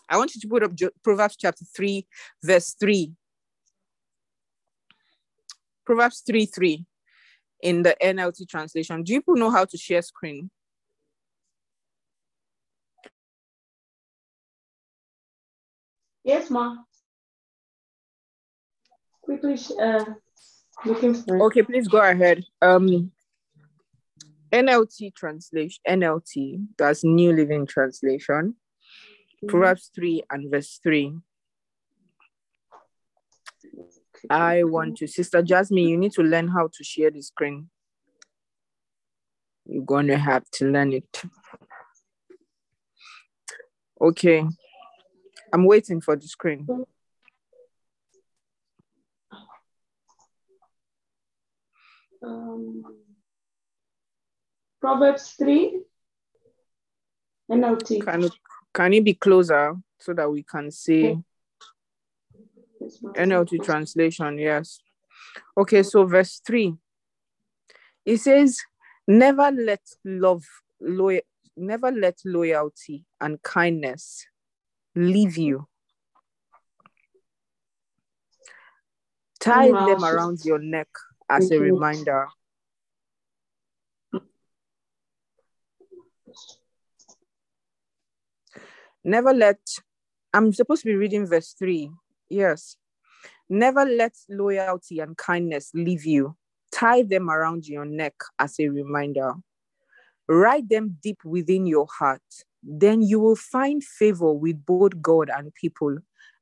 I 0.10 0.18
want 0.18 0.36
you 0.36 0.42
to 0.42 0.48
put 0.48 0.64
up 0.64 0.76
Jo- 0.76 0.90
Proverbs 1.04 1.36
chapter 1.36 1.66
3, 1.76 2.06
verse 2.44 2.76
3. 2.80 3.12
Proverbs 5.86 6.24
3 6.26 6.46
3 6.46 6.86
in 7.62 7.84
the 7.84 7.96
NLT 8.02 8.48
translation. 8.48 9.04
Do 9.04 9.14
you 9.14 9.22
people 9.22 9.36
know 9.36 9.50
how 9.50 9.66
to 9.66 9.78
share 9.78 10.02
screen? 10.02 10.50
Yes, 16.24 16.50
ma. 16.50 16.78
Quickly, 19.22 19.58
uh, 19.82 20.06
looking 20.86 21.14
for. 21.14 21.44
Okay, 21.48 21.64
please 21.64 21.88
go 21.88 22.00
ahead. 22.00 22.44
Um, 22.62 23.12
NLT 24.54 25.16
translation, 25.16 25.82
NLT, 25.88 26.68
that's 26.78 27.04
New 27.04 27.34
Living 27.34 27.66
Translation, 27.66 28.56
Proverbs 29.48 29.90
3 29.96 30.24
and 30.30 30.52
verse 30.52 30.80
3. 30.84 31.16
I 34.30 34.64
want 34.64 34.98
to, 34.98 35.08
Sister 35.08 35.42
Jasmine, 35.42 35.88
you 35.88 35.98
need 35.98 36.14
to 36.14 36.22
learn 36.24 36.48
how 36.48 36.70
to 36.72 36.84
share 36.84 37.12
the 37.12 37.22
screen. 37.22 37.70
You're 39.66 39.84
going 39.84 40.08
to 40.08 40.18
have 40.18 40.50
to 40.56 40.66
learn 40.66 40.94
it. 40.94 41.24
Okay, 44.00 44.46
I'm 45.54 45.66
waiting 45.66 46.02
for 46.02 46.16
the 46.16 46.28
screen. 46.28 46.68
Um, 52.26 52.84
Proverbs 54.82 55.36
3, 55.38 55.80
NLT. 57.52 58.04
Can, 58.04 58.24
it- 58.24 58.32
can 58.74 58.94
you 58.94 59.04
be 59.04 59.14
closer 59.14 59.76
so 60.00 60.14
that 60.14 60.30
we 60.32 60.42
can 60.42 60.72
see? 60.72 61.18
NLT 62.82 63.64
translation, 63.64 64.40
yes. 64.40 64.80
Okay, 65.56 65.84
so 65.84 66.06
verse 66.06 66.42
3. 66.46 66.74
It 68.06 68.18
says, 68.18 68.60
never 69.08 69.52
let 69.52 69.82
love 70.04 70.44
never 71.56 71.92
let 71.92 72.18
loyalty 72.26 73.06
and 73.22 73.42
kindness 73.44 74.26
leave 74.96 75.38
you. 75.38 75.68
Tie 79.40 79.72
Wow. 79.72 79.86
them 79.86 80.04
around 80.04 80.46
your 80.46 80.60
neck 80.60 80.88
as 81.30 81.52
a 81.52 81.56
Mhm. 81.56 81.62
reminder. 81.62 82.28
Never 89.04 89.34
let, 89.34 89.60
I'm 90.34 90.54
supposed 90.54 90.84
to 90.84 90.88
be 90.88 90.96
reading 90.96 91.26
verse 91.28 91.54
3. 91.54 91.92
Yes. 92.30 92.78
Never 93.50 93.86
let 93.86 94.16
loyalty 94.30 95.00
and 95.00 95.18
kindness 95.18 95.72
leave 95.74 96.06
you. 96.06 96.38
Tie 96.72 97.04
them 97.04 97.30
around 97.30 97.68
your 97.68 97.86
neck 97.86 98.16
as 98.40 98.60
a 98.60 98.70
reminder. 98.70 99.34
Write 100.28 100.70
them 100.70 100.98
deep 101.02 101.24
within 101.26 101.68
your 101.68 101.86
heart. 101.88 102.22
Then 102.64 103.02
you 103.02 103.20
will 103.20 103.36
find 103.36 103.84
favor 103.84 104.34
with 104.34 104.66
both 104.66 105.02
God 105.02 105.30
and 105.30 105.54
people, 105.54 105.98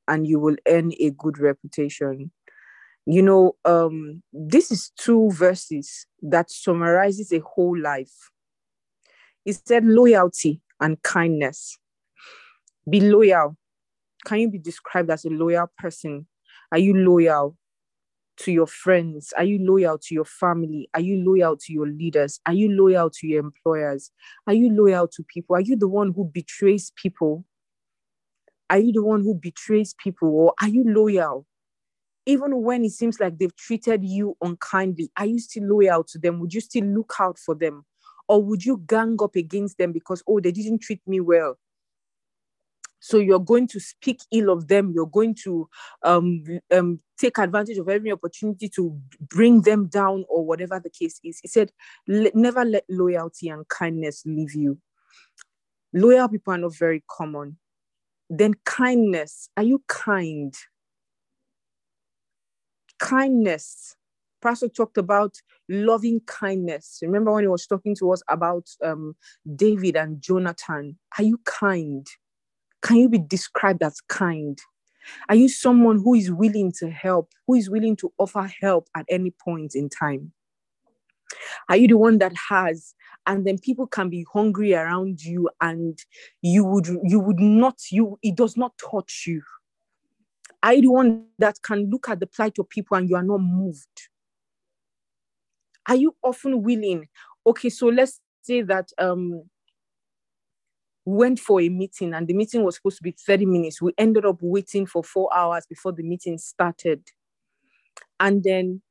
and 0.07 0.27
you 0.27 0.39
will 0.39 0.55
earn 0.67 0.91
a 0.99 1.11
good 1.11 1.39
reputation. 1.39 2.31
You 3.05 3.21
know, 3.23 3.53
um, 3.65 4.21
this 4.31 4.71
is 4.71 4.91
two 4.97 5.31
verses 5.31 6.05
that 6.21 6.51
summarizes 6.51 7.31
a 7.31 7.39
whole 7.39 7.79
life. 7.79 8.31
It 9.45 9.59
said 9.65 9.85
loyalty 9.85 10.61
and 10.79 11.01
kindness. 11.01 11.77
Be 12.87 12.99
loyal. 12.99 13.57
Can 14.25 14.39
you 14.39 14.49
be 14.51 14.59
described 14.59 15.09
as 15.09 15.25
a 15.25 15.29
loyal 15.29 15.71
person? 15.77 16.27
Are 16.71 16.77
you 16.77 16.95
loyal 16.95 17.57
to 18.41 18.51
your 18.51 18.67
friends? 18.67 19.33
Are 19.37 19.43
you 19.43 19.59
loyal 19.61 19.97
to 19.99 20.13
your 20.13 20.25
family? 20.25 20.89
Are 20.93 21.01
you 21.01 21.23
loyal 21.23 21.57
to 21.57 21.73
your 21.73 21.87
leaders? 21.87 22.39
Are 22.45 22.53
you 22.53 22.69
loyal 22.71 23.09
to 23.11 23.27
your 23.27 23.39
employers? 23.39 24.11
Are 24.47 24.53
you 24.53 24.69
loyal 24.71 25.07
to 25.09 25.23
people? 25.23 25.55
Are 25.55 25.61
you 25.61 25.75
the 25.75 25.87
one 25.87 26.13
who 26.15 26.25
betrays 26.25 26.91
people? 26.95 27.45
Are 28.69 28.79
you 28.79 28.91
the 28.91 29.03
one 29.03 29.21
who 29.21 29.35
betrays 29.35 29.93
people? 30.01 30.29
Or 30.29 30.53
are 30.61 30.69
you 30.69 30.83
loyal? 30.85 31.45
Even 32.25 32.61
when 32.63 32.85
it 32.85 32.91
seems 32.91 33.19
like 33.19 33.37
they've 33.37 33.55
treated 33.55 34.03
you 34.03 34.35
unkindly, 34.41 35.11
are 35.17 35.25
you 35.25 35.39
still 35.39 35.63
loyal 35.65 36.03
to 36.05 36.19
them? 36.19 36.39
Would 36.39 36.53
you 36.53 36.61
still 36.61 36.85
look 36.85 37.13
out 37.19 37.37
for 37.37 37.55
them? 37.55 37.85
Or 38.27 38.41
would 38.43 38.63
you 38.63 38.81
gang 38.87 39.17
up 39.21 39.35
against 39.35 39.77
them 39.77 39.91
because, 39.91 40.23
oh, 40.27 40.39
they 40.39 40.51
didn't 40.51 40.81
treat 40.81 41.01
me 41.05 41.19
well? 41.19 41.57
So 43.01 43.17
you're 43.17 43.39
going 43.39 43.67
to 43.69 43.79
speak 43.79 44.21
ill 44.31 44.51
of 44.51 44.67
them. 44.67 44.91
You're 44.93 45.07
going 45.07 45.35
to 45.43 45.67
um, 46.03 46.43
um, 46.71 46.99
take 47.19 47.39
advantage 47.39 47.77
of 47.77 47.89
every 47.89 48.11
opportunity 48.11 48.69
to 48.69 48.97
bring 49.19 49.61
them 49.63 49.87
down 49.87 50.23
or 50.29 50.45
whatever 50.45 50.79
the 50.79 50.91
case 50.91 51.19
is. 51.23 51.39
He 51.41 51.47
said, 51.47 51.71
never 52.07 52.63
let 52.63 52.85
loyalty 52.87 53.49
and 53.49 53.67
kindness 53.67 54.23
leave 54.25 54.53
you. 54.53 54.77
Loyal 55.93 56.29
people 56.29 56.53
are 56.53 56.59
not 56.59 56.77
very 56.77 57.03
common. 57.09 57.57
Then 58.29 58.53
kindness. 58.65 59.49
Are 59.57 59.63
you 59.63 59.83
kind? 59.87 60.53
Kindness. 62.99 63.95
Pastor 64.43 64.69
talked 64.69 64.97
about 64.97 65.35
loving 65.67 66.21
kindness. 66.27 66.99
Remember 67.01 67.31
when 67.31 67.43
he 67.43 67.47
was 67.47 67.65
talking 67.65 67.95
to 67.95 68.11
us 68.11 68.21
about 68.29 68.67
um, 68.83 69.15
David 69.55 69.95
and 69.95 70.21
Jonathan? 70.21 70.97
Are 71.17 71.23
you 71.23 71.39
kind? 71.45 72.07
Can 72.81 72.97
you 72.97 73.09
be 73.09 73.19
described 73.19 73.83
as 73.83 74.01
kind? 74.01 74.59
Are 75.29 75.35
you 75.35 75.49
someone 75.49 75.97
who 75.97 76.13
is 76.13 76.31
willing 76.31 76.71
to 76.79 76.89
help, 76.89 77.31
who 77.47 77.55
is 77.55 77.69
willing 77.69 77.95
to 77.97 78.11
offer 78.17 78.49
help 78.61 78.87
at 78.95 79.05
any 79.09 79.31
point 79.31 79.75
in 79.75 79.89
time? 79.89 80.31
Are 81.69 81.77
you 81.77 81.87
the 81.87 81.97
one 81.97 82.17
that 82.19 82.33
has, 82.49 82.93
and 83.25 83.45
then 83.45 83.57
people 83.57 83.87
can 83.87 84.09
be 84.09 84.25
hungry 84.31 84.73
around 84.73 85.23
you, 85.23 85.49
and 85.59 85.97
you 86.41 86.63
would 86.65 86.87
you 87.03 87.19
would 87.19 87.39
not 87.39 87.79
you 87.91 88.19
it 88.21 88.35
does 88.35 88.57
not 88.57 88.73
touch 88.77 89.25
you? 89.27 89.41
Are 90.63 90.73
you 90.73 90.81
the 90.81 90.91
one 90.91 91.25
that 91.39 91.61
can 91.63 91.89
look 91.89 92.09
at 92.09 92.19
the 92.19 92.27
plight 92.27 92.59
of 92.59 92.69
people 92.69 92.97
and 92.97 93.09
you 93.09 93.15
are 93.15 93.23
not 93.23 93.39
moved? 93.39 94.09
Are 95.87 95.95
you 95.95 96.15
often 96.21 96.61
willing? 96.61 97.07
Okay, 97.45 97.69
so 97.69 97.87
let's 97.87 98.19
say 98.43 98.61
that 98.61 98.89
um 98.97 99.43
went 101.05 101.39
for 101.39 101.61
a 101.61 101.69
meeting 101.69 102.13
and 102.13 102.27
the 102.27 102.33
meeting 102.33 102.63
was 102.63 102.75
supposed 102.75 102.97
to 102.97 103.03
be 103.03 103.15
30 103.25 103.45
minutes. 103.45 103.81
We 103.81 103.93
ended 103.97 104.25
up 104.25 104.37
waiting 104.41 104.85
for 104.85 105.03
four 105.03 105.35
hours 105.35 105.65
before 105.67 105.91
the 105.91 106.03
meeting 106.03 106.37
started. 106.37 107.03
And 108.19 108.43
then 108.43 108.81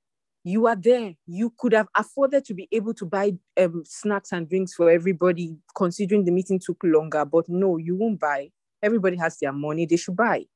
you 0.43 0.67
are 0.67 0.77
there. 0.77 1.15
You 1.27 1.53
could 1.57 1.73
have 1.73 1.89
afforded 1.95 2.45
to 2.47 2.55
be 2.55 2.69
able 2.73 2.95
to 2.95 3.07
buy 3.07 3.35
um, 3.61 3.83
snacks 3.85 4.33
and 4.33 4.49
drinks 4.49 4.75
for 4.75 4.91
everybody, 4.91 5.57
considering 5.77 6.25
the 6.25 6.33
meeting 6.33 6.59
took 6.59 6.79
longer. 6.83 7.25
But 7.25 7.49
no, 7.49 7.77
you 7.77 7.95
won't 7.95 8.19
buy. 8.19 8.51
Everybody 8.83 9.17
has 9.19 9.39
their 9.39 9.53
money, 9.53 9.87
they 9.87 9.97
should 9.97 10.17
buy. 10.17 10.47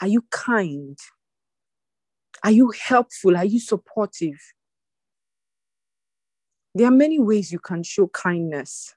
Are 0.00 0.08
you 0.08 0.24
kind? 0.30 0.96
Are 2.42 2.50
you 2.50 2.72
helpful? 2.88 3.36
Are 3.36 3.44
you 3.44 3.58
supportive? 3.58 4.38
There 6.74 6.86
are 6.86 6.92
many 6.92 7.18
ways 7.18 7.52
you 7.52 7.58
can 7.58 7.82
show 7.82 8.08
kindness. 8.08 8.94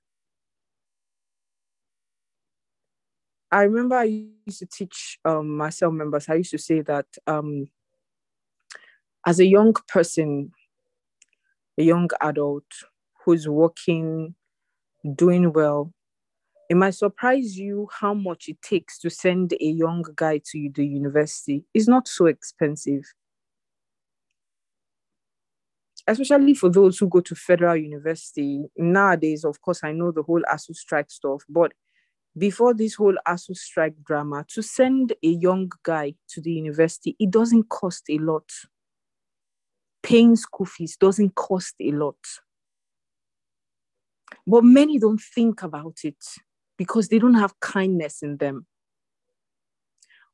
I 3.51 3.63
remember 3.63 3.95
I 3.95 4.25
used 4.45 4.60
to 4.60 4.65
teach 4.65 5.19
um, 5.23 5.57
my 5.57 5.69
cell 5.69 5.91
members, 5.91 6.27
I 6.29 6.36
used 6.36 6.51
to 6.51 6.57
say 6.57 6.81
that 6.81 7.05
um, 7.25 7.69
as 9.25 9.39
a 9.39 9.45
young 9.45 9.73
person, 9.88 10.51
a 11.77 11.83
young 11.83 12.10
adult 12.21 12.65
who's 13.23 13.47
working, 13.47 14.36
doing 15.15 15.53
well, 15.53 15.93
it 16.69 16.75
might 16.75 16.95
surprise 16.95 17.57
you 17.57 17.88
how 17.91 18.13
much 18.13 18.49
it 18.49 18.62
takes 18.62 18.99
to 18.99 19.10
send 19.10 19.53
a 19.53 19.65
young 19.65 20.03
guy 20.15 20.41
to 20.51 20.69
the 20.75 20.86
university. 20.86 21.63
It's 21.73 21.88
not 21.88 22.07
so 22.07 22.25
expensive. 22.25 23.03
Especially 26.05 26.53
for 26.53 26.69
those 26.69 26.97
who 26.97 27.07
go 27.07 27.21
to 27.21 27.36
federal 27.36 27.75
university. 27.77 28.65
Nowadays, 28.77 29.45
of 29.45 29.62
course, 29.62 29.81
I 29.83 29.93
know 29.93 30.12
the 30.12 30.23
whole 30.23 30.41
ASUU 30.41 30.75
strike 30.75 31.10
stuff, 31.10 31.43
but 31.49 31.73
before 32.38 32.73
this 32.73 32.95
whole 32.95 33.15
ASUU 33.28 33.56
strike 33.56 33.95
drama, 34.04 34.45
to 34.50 34.62
send 34.62 35.13
a 35.23 35.28
young 35.28 35.71
guy 35.84 36.13
to 36.30 36.41
the 36.41 36.52
university, 36.52 37.15
it 37.19 37.32
doesn't 37.32 37.69
cost 37.69 38.04
a 38.10 38.17
lot. 38.19 38.50
Paying 40.04 40.36
school 40.36 40.65
fees 40.65 40.95
doesn't 40.97 41.36
cost 41.36 41.76
a 41.82 41.91
lot. 41.91 42.17
But 44.45 44.63
many 44.63 45.00
don't 45.00 45.21
think 45.21 45.63
about 45.63 45.97
it 46.04 46.23
because 46.78 47.08
they 47.10 47.19
don't 47.19 47.34
have 47.34 47.60
kindness 47.60 48.21
in 48.21 48.38
them. 48.38 48.65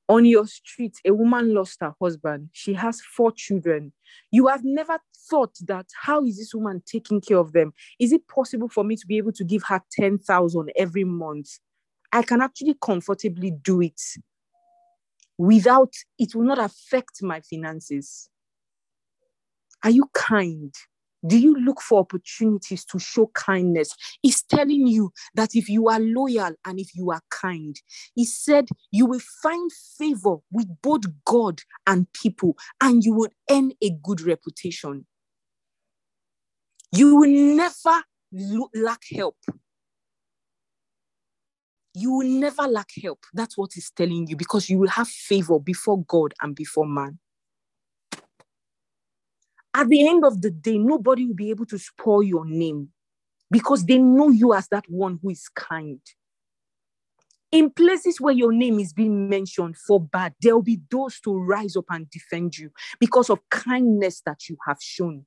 On 0.09 0.25
your 0.25 0.45
street, 0.45 0.97
a 1.05 1.13
woman 1.13 1.53
lost 1.53 1.77
her 1.79 1.95
husband. 2.01 2.49
She 2.51 2.73
has 2.73 3.01
four 3.01 3.31
children. 3.31 3.93
You 4.31 4.47
have 4.47 4.63
never 4.63 4.99
thought 5.29 5.55
that 5.61 5.85
how 6.01 6.25
is 6.25 6.37
this 6.37 6.53
woman 6.53 6.83
taking 6.85 7.21
care 7.21 7.37
of 7.37 7.53
them? 7.53 7.73
Is 7.99 8.11
it 8.11 8.27
possible 8.27 8.67
for 8.67 8.83
me 8.83 8.97
to 8.97 9.07
be 9.07 9.17
able 9.17 9.31
to 9.31 9.45
give 9.45 9.63
her 9.63 9.81
10,000 9.93 10.71
every 10.75 11.05
month? 11.05 11.57
I 12.13 12.21
can 12.21 12.41
actually 12.41 12.75
comfortably 12.79 13.49
do 13.49 13.81
it 13.81 13.99
without 15.37 15.91
it 16.19 16.35
will 16.35 16.45
not 16.45 16.59
affect 16.59 17.23
my 17.23 17.41
finances. 17.41 18.29
Are 19.83 19.89
you 19.89 20.07
kind? 20.13 20.73
Do 21.25 21.39
you 21.39 21.55
look 21.55 21.81
for 21.81 21.99
opportunities 21.99 22.85
to 22.85 22.99
show 22.99 23.31
kindness? 23.33 23.95
He's 24.21 24.43
telling 24.43 24.85
you 24.85 25.11
that 25.33 25.55
if 25.55 25.69
you 25.69 25.87
are 25.89 25.99
loyal 25.99 26.53
and 26.65 26.79
if 26.79 26.93
you 26.95 27.09
are 27.11 27.21
kind, 27.31 27.75
he 28.13 28.25
said 28.25 28.67
you 28.91 29.07
will 29.07 29.21
find 29.41 29.71
favor 29.97 30.35
with 30.51 30.67
both 30.83 31.03
God 31.25 31.61
and 31.87 32.11
people, 32.13 32.57
and 32.79 33.03
you 33.03 33.13
will 33.13 33.29
earn 33.49 33.71
a 33.81 33.89
good 34.03 34.21
reputation. 34.21 35.07
You 36.91 37.15
will 37.15 37.55
never 37.55 38.03
lack 38.75 39.01
help. 39.11 39.37
You 41.93 42.11
will 42.11 42.27
never 42.27 42.63
lack 42.63 42.89
help. 43.01 43.19
That's 43.33 43.57
what 43.57 43.71
he's 43.73 43.91
telling 43.91 44.27
you 44.27 44.35
because 44.35 44.69
you 44.69 44.79
will 44.79 44.89
have 44.89 45.07
favor 45.07 45.59
before 45.59 46.03
God 46.03 46.33
and 46.41 46.55
before 46.55 46.87
man 46.87 47.19
at 49.73 49.89
the 49.89 50.07
end 50.07 50.23
of 50.23 50.41
the 50.41 50.51
day, 50.51 50.77
nobody 50.77 51.25
will 51.25 51.33
be 51.33 51.49
able 51.49 51.65
to 51.67 51.79
spoil 51.79 52.21
your 52.21 52.45
name 52.45 52.89
because 53.49 53.85
they 53.85 53.97
know 53.97 54.29
you 54.29 54.53
as 54.53 54.67
that 54.69 54.85
one 54.87 55.19
who 55.21 55.31
is 55.31 55.49
kind. 55.49 55.99
In 57.51 57.69
places 57.69 58.19
where 58.19 58.33
your 58.33 58.51
name 58.51 58.79
is 58.79 58.93
being 58.93 59.29
mentioned 59.29 59.77
for 59.77 59.99
bad, 59.99 60.33
there 60.41 60.55
will 60.55 60.63
be 60.63 60.79
those 60.89 61.19
to 61.21 61.37
rise 61.37 61.75
up 61.75 61.85
and 61.89 62.09
defend 62.09 62.57
you 62.57 62.71
because 62.99 63.29
of 63.29 63.39
kindness 63.49 64.21
that 64.25 64.49
you 64.49 64.57
have 64.67 64.77
shown. 64.79 65.25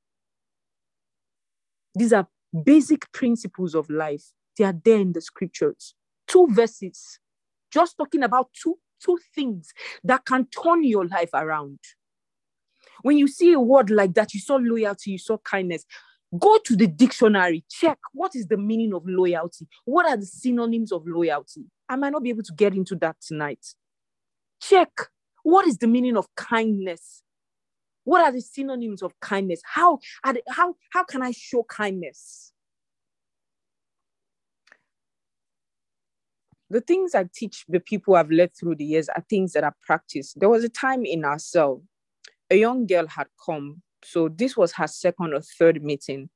These 1.95 2.13
are 2.13 2.29
basic 2.65 3.11
principles 3.13 3.75
of 3.75 3.89
life. 3.91 4.33
They 4.59 4.65
are 4.65 4.75
there 4.85 4.99
in 4.99 5.13
the 5.13 5.21
scriptures. 5.21 5.95
Two 6.27 6.49
verses, 6.51 7.19
just 7.71 7.97
talking 7.97 8.23
about 8.23 8.49
two, 8.53 8.79
two 9.03 9.19
things 9.35 9.73
that 10.05 10.25
can 10.25 10.47
turn 10.47 10.85
your 10.85 11.07
life 11.07 11.31
around. 11.35 11.79
When 13.03 13.19
you 13.19 13.29
see 13.29 13.53
a 13.53 13.61
word 13.61 13.91
like 13.91 14.15
that, 14.15 14.35
you 14.35 14.41
saw 14.41 14.57
loyalty, 14.57 15.13
you 15.13 15.19
saw 15.19 15.39
kindness. 15.39 15.85
Go 16.39 16.59
to 16.65 16.75
the 16.75 16.89
dictionary, 16.89 17.65
check 17.71 17.99
what 18.13 18.35
is 18.35 18.47
the 18.49 18.57
meaning 18.57 18.93
of 18.93 19.05
loyalty. 19.07 19.69
What 19.85 20.07
are 20.07 20.17
the 20.17 20.27
synonyms 20.27 20.91
of 20.91 21.07
loyalty? 21.07 21.67
I 21.89 21.97
might 21.97 22.11
not 22.11 22.23
be 22.23 22.31
able 22.31 22.43
to 22.43 22.53
get 22.53 22.75
into 22.75 22.97
that 22.97 23.17
tonight. 23.21 23.65
Check 24.61 24.91
what 25.45 25.67
is 25.67 25.79
the 25.79 25.87
meaning 25.87 26.17
of 26.17 26.27
kindness. 26.35 27.23
What 28.03 28.23
are 28.23 28.33
the 28.33 28.41
synonyms 28.41 29.03
of 29.03 29.19
kindness? 29.21 29.61
How, 29.65 30.01
how, 30.25 30.75
how 30.93 31.05
can 31.05 31.23
I 31.23 31.31
show 31.31 31.63
kindness? 31.63 32.53
The 36.71 36.81
things 36.81 37.15
I 37.15 37.29
teach 37.35 37.65
the 37.69 37.81
people 37.81 38.17
I've 38.17 38.31
led 38.31 38.51
through 38.57 38.77
the 38.77 38.85
years 38.85 39.09
are 39.09 39.25
things 39.29 39.53
that 39.53 39.65
I 39.65 39.71
practice. 39.83 40.35
There 40.37 40.49
was 40.49 40.65
a 40.65 40.69
time 40.69 41.05
in 41.05 41.25
our 41.25 41.39
cell 41.39 41.83
a 42.51 42.57
young 42.57 42.87
girl 42.87 43.07
had 43.07 43.27
come. 43.45 43.83
So 44.05 44.29
this 44.29 44.57
was 44.57 44.73
her 44.73 44.87
second 44.87 45.35
or 45.35 45.41
third 45.41 45.83
meeting. 45.83 46.29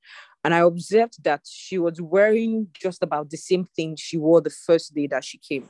And 0.42 0.54
I 0.54 0.58
observed 0.58 1.22
that 1.24 1.42
she 1.44 1.78
was 1.78 2.00
wearing 2.00 2.68
just 2.72 3.02
about 3.02 3.30
the 3.30 3.36
same 3.36 3.64
thing 3.64 3.96
she 3.96 4.16
wore 4.16 4.40
the 4.40 4.50
first 4.50 4.94
day 4.94 5.06
that 5.08 5.24
she 5.24 5.38
came. 5.38 5.68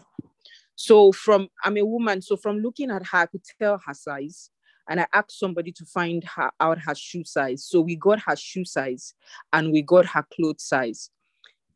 So 0.76 1.12
from 1.12 1.48
I'm 1.64 1.76
a 1.76 1.84
woman, 1.84 2.22
so 2.22 2.36
from 2.36 2.58
looking 2.58 2.90
at 2.90 3.06
her, 3.06 3.18
I 3.18 3.26
could 3.26 3.42
tell 3.60 3.80
her 3.84 3.94
size. 3.94 4.50
And 4.88 5.00
I 5.00 5.06
asked 5.12 5.38
somebody 5.38 5.72
to 5.72 5.84
find 5.84 6.24
her 6.36 6.50
out 6.58 6.78
her 6.80 6.94
shoe 6.94 7.24
size. 7.24 7.64
So 7.64 7.80
we 7.80 7.96
got 7.96 8.20
her 8.20 8.36
shoe 8.36 8.64
size 8.64 9.14
and 9.52 9.72
we 9.72 9.82
got 9.82 10.06
her 10.06 10.24
clothes 10.34 10.64
size. 10.64 11.10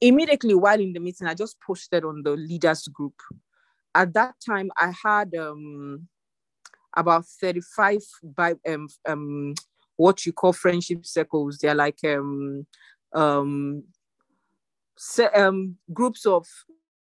Immediately 0.00 0.54
while 0.54 0.80
in 0.80 0.92
the 0.92 1.00
meeting, 1.00 1.26
I 1.26 1.34
just 1.34 1.56
posted 1.60 2.04
on 2.04 2.22
the 2.22 2.32
leaders 2.32 2.88
group. 2.88 3.14
At 3.94 4.12
that 4.14 4.34
time, 4.44 4.70
I 4.76 4.92
had 5.02 5.34
um, 5.34 6.08
about 6.96 7.26
35 7.26 8.00
by 8.22 8.54
um, 8.68 8.88
um 9.06 9.54
what 9.96 10.26
you 10.26 10.32
call 10.32 10.52
friendship 10.52 11.06
circles. 11.06 11.58
They're 11.58 11.74
like 11.74 11.98
um 12.04 12.66
um, 13.14 13.84
se- 14.96 15.30
um 15.34 15.76
groups 15.92 16.26
of 16.26 16.46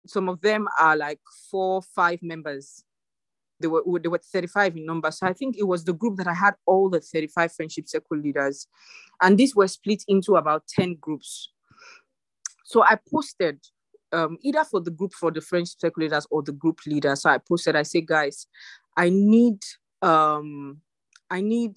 some 0.07 0.29
of 0.29 0.41
them 0.41 0.67
are 0.81 0.97
like 0.97 1.21
four, 1.51 1.83
five 1.83 2.23
members. 2.23 2.85
They 3.61 3.69
were 3.69 3.83
they 4.01 4.09
were 4.09 4.19
35 4.19 4.77
in 4.77 4.87
number. 4.87 5.11
So 5.11 5.27
I 5.27 5.33
think 5.33 5.57
it 5.57 5.67
was 5.67 5.85
the 5.85 5.93
group 5.93 6.17
that 6.17 6.27
I 6.27 6.35
had 6.35 6.55
all 6.67 6.91
the 6.91 7.01
35 7.01 7.53
friendship 7.53 7.89
circle 7.89 8.19
leaders. 8.19 8.67
And 9.21 9.39
these 9.39 9.55
were 9.55 9.69
split 9.69 10.03
into 10.09 10.35
about 10.35 10.67
10 10.67 10.97
groups. 11.01 11.52
So 12.65 12.83
I 12.83 12.99
posted 13.11 13.61
um, 14.13 14.39
either 14.43 14.65
for 14.65 14.81
the 14.81 14.91
group 14.91 15.13
for 15.15 15.31
the 15.31 15.41
French 15.41 15.71
leaders 15.97 16.27
or 16.31 16.43
the 16.43 16.53
group 16.53 16.81
leader. 16.87 17.17
So 17.17 17.31
I 17.31 17.39
posted, 17.39 17.77
I 17.77 17.83
say, 17.83 18.03
guys, 18.03 18.47
I 18.97 19.09
need 19.11 19.59
um 20.03 20.79
i 21.31 21.41
need 21.41 21.77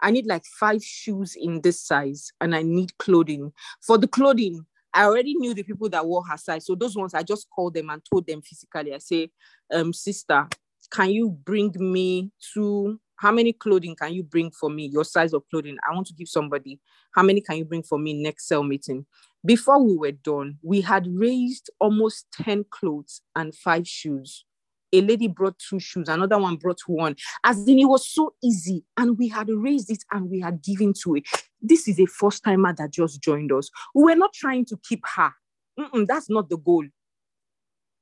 i 0.00 0.10
need 0.10 0.26
like 0.26 0.44
five 0.58 0.82
shoes 0.82 1.36
in 1.38 1.60
this 1.60 1.80
size 1.80 2.32
and 2.40 2.54
i 2.54 2.62
need 2.62 2.96
clothing. 2.98 3.52
For 3.84 3.98
the 3.98 4.08
clothing 4.08 4.64
i 4.94 5.04
already 5.04 5.34
knew 5.34 5.54
the 5.54 5.62
people 5.62 5.88
that 5.90 6.06
wore 6.06 6.24
her 6.24 6.36
size. 6.36 6.66
So 6.66 6.74
those 6.74 6.96
ones 6.96 7.14
i 7.14 7.22
just 7.22 7.48
called 7.50 7.74
them 7.74 7.90
and 7.90 8.02
told 8.10 8.26
them 8.26 8.42
physically. 8.42 8.94
I 8.94 8.98
say 8.98 9.30
um 9.72 9.92
sister 9.92 10.48
can 10.90 11.10
you 11.10 11.30
bring 11.30 11.74
me 11.78 12.30
two 12.54 13.00
how 13.16 13.30
many 13.30 13.52
clothing 13.52 13.94
can 13.94 14.12
you 14.12 14.22
bring 14.22 14.50
for 14.50 14.70
me 14.70 14.86
your 14.86 15.04
size 15.04 15.32
of 15.32 15.42
clothing 15.50 15.76
i 15.88 15.94
want 15.94 16.06
to 16.06 16.14
give 16.14 16.28
somebody 16.28 16.78
how 17.14 17.22
many 17.22 17.40
can 17.40 17.56
you 17.56 17.64
bring 17.64 17.82
for 17.82 17.98
me 17.98 18.12
next 18.14 18.46
cell 18.48 18.62
meeting 18.62 19.04
before 19.44 19.82
we 19.82 19.96
were 19.96 20.12
done 20.12 20.58
we 20.62 20.80
had 20.80 21.06
raised 21.08 21.70
almost 21.78 22.26
10 22.32 22.64
clothes 22.70 23.22
and 23.36 23.54
five 23.54 23.86
shoes 23.86 24.44
a 24.92 25.00
lady 25.00 25.26
brought 25.26 25.58
two 25.58 25.80
shoes, 25.80 26.08
another 26.08 26.38
one 26.38 26.56
brought 26.56 26.80
one. 26.86 27.16
As 27.44 27.66
in, 27.66 27.78
it 27.78 27.86
was 27.86 28.06
so 28.06 28.34
easy, 28.42 28.84
and 28.96 29.18
we 29.18 29.28
had 29.28 29.48
raised 29.48 29.90
it 29.90 30.04
and 30.12 30.30
we 30.30 30.40
had 30.40 30.62
given 30.62 30.92
to 31.02 31.16
it. 31.16 31.24
This 31.60 31.88
is 31.88 31.98
a 31.98 32.06
first 32.06 32.44
timer 32.44 32.74
that 32.74 32.90
just 32.90 33.22
joined 33.22 33.52
us. 33.52 33.70
We 33.94 34.04
were 34.04 34.16
not 34.16 34.32
trying 34.34 34.66
to 34.66 34.78
keep 34.86 35.02
her. 35.16 35.32
Mm-mm, 35.78 36.06
that's 36.06 36.28
not 36.28 36.50
the 36.50 36.58
goal. 36.58 36.84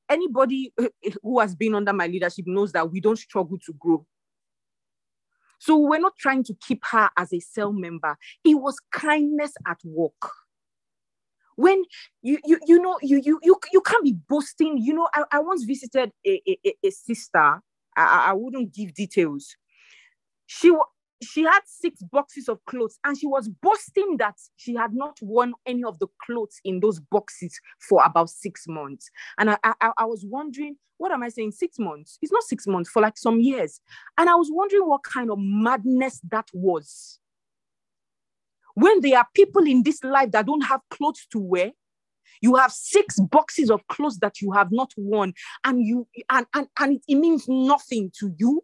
Anybody 0.09 0.75
who 1.23 1.39
has 1.39 1.55
been 1.55 1.75
under 1.75 1.93
my 1.93 2.09
leadership 2.09 2.47
knows 2.49 2.73
that 2.73 2.91
we 2.91 3.01
don't 3.01 3.19
struggle 3.19 3.59
to 3.65 3.73
grow. 3.75 4.05
So 5.61 5.77
we're 5.77 6.01
not 6.01 6.17
trying 6.19 6.43
to 6.45 6.55
keep 6.67 6.83
her 6.91 7.11
as 7.17 7.33
a 7.33 7.39
cell 7.39 7.73
member. 7.73 8.17
It 8.45 8.55
was 8.55 8.77
kindness 8.91 9.53
at 9.69 9.79
work. 9.85 10.33
When 11.57 11.85
you 12.23 12.39
you 12.45 12.59
you 12.67 12.81
know 12.81 12.99
you 13.03 13.21
you 13.23 13.39
you, 13.43 13.61
you 13.71 13.81
can't 13.83 14.03
be 14.03 14.17
boasting. 14.29 14.79
You 14.79 14.95
know 14.95 15.09
i, 15.15 15.25
I 15.31 15.39
once 15.41 15.65
visited 15.65 16.11
a, 16.27 16.43
a, 16.67 16.75
a 16.83 16.91
sister. 16.91 17.61
I, 17.97 18.31
I 18.31 18.33
wouldn't 18.33 18.75
give 18.75 18.95
details. 18.95 19.57
She 20.47 20.73
she 21.23 21.43
had 21.43 21.61
six 21.67 22.03
boxes 22.03 22.49
of 22.49 22.65
clothes 22.65 22.99
and 23.05 23.19
she 23.19 23.27
was 23.27 23.49
boasting 23.49 24.17
that 24.19 24.37
she 24.57 24.75
had 24.75 24.95
not 24.95 25.19
worn 25.21 25.53
any 25.67 25.85
of 25.85 25.99
the 25.99 26.07
clothes 26.25 26.61
in 26.65 26.81
those 26.81 26.99
boxes 26.99 27.59
for 27.89 28.03
about 28.05 28.31
six 28.31 28.67
months. 28.67 29.11
And 29.39 29.51
i 29.51 29.59
i, 29.63 29.91
I 29.99 30.05
was 30.05 30.25
wondering 30.27 30.77
what 30.99 31.13
am 31.13 31.23
i 31.23 31.29
saying 31.29 31.53
six 31.53 31.79
months? 31.79 32.19
It's 32.21 32.33
not 32.33 32.43
six 32.43 32.67
months 32.67 32.91
for 32.91 33.01
like 33.03 33.17
some 33.19 33.41
years. 33.41 33.81
And 34.19 34.29
i 34.29 34.35
was 34.35 34.49
wondering 34.51 34.89
what 34.89 35.03
kind 35.03 35.31
of 35.31 35.39
madness 35.39 36.21
that 36.31 36.49
was. 36.53 37.19
When 38.75 39.01
there 39.01 39.19
are 39.19 39.27
people 39.35 39.67
in 39.67 39.83
this 39.83 40.03
life 40.05 40.31
that 40.33 40.47
don't 40.47 40.63
have 40.63 40.81
clothes 40.91 41.27
to 41.33 41.39
wear, 41.39 41.73
you 42.41 42.55
have 42.55 42.73
six 42.73 43.19
boxes 43.19 43.71
of 43.71 43.87
clothes 43.89 44.19
that 44.19 44.41
you 44.41 44.53
have 44.53 44.69
not 44.71 44.93
worn, 44.97 45.35
and 45.65 45.85
you 45.85 46.07
and, 46.31 46.47
and, 46.55 46.69
and 46.79 46.93
it, 46.95 47.03
it 47.09 47.17
means 47.17 47.47
nothing 47.49 48.11
to 48.21 48.33
you. 48.39 48.63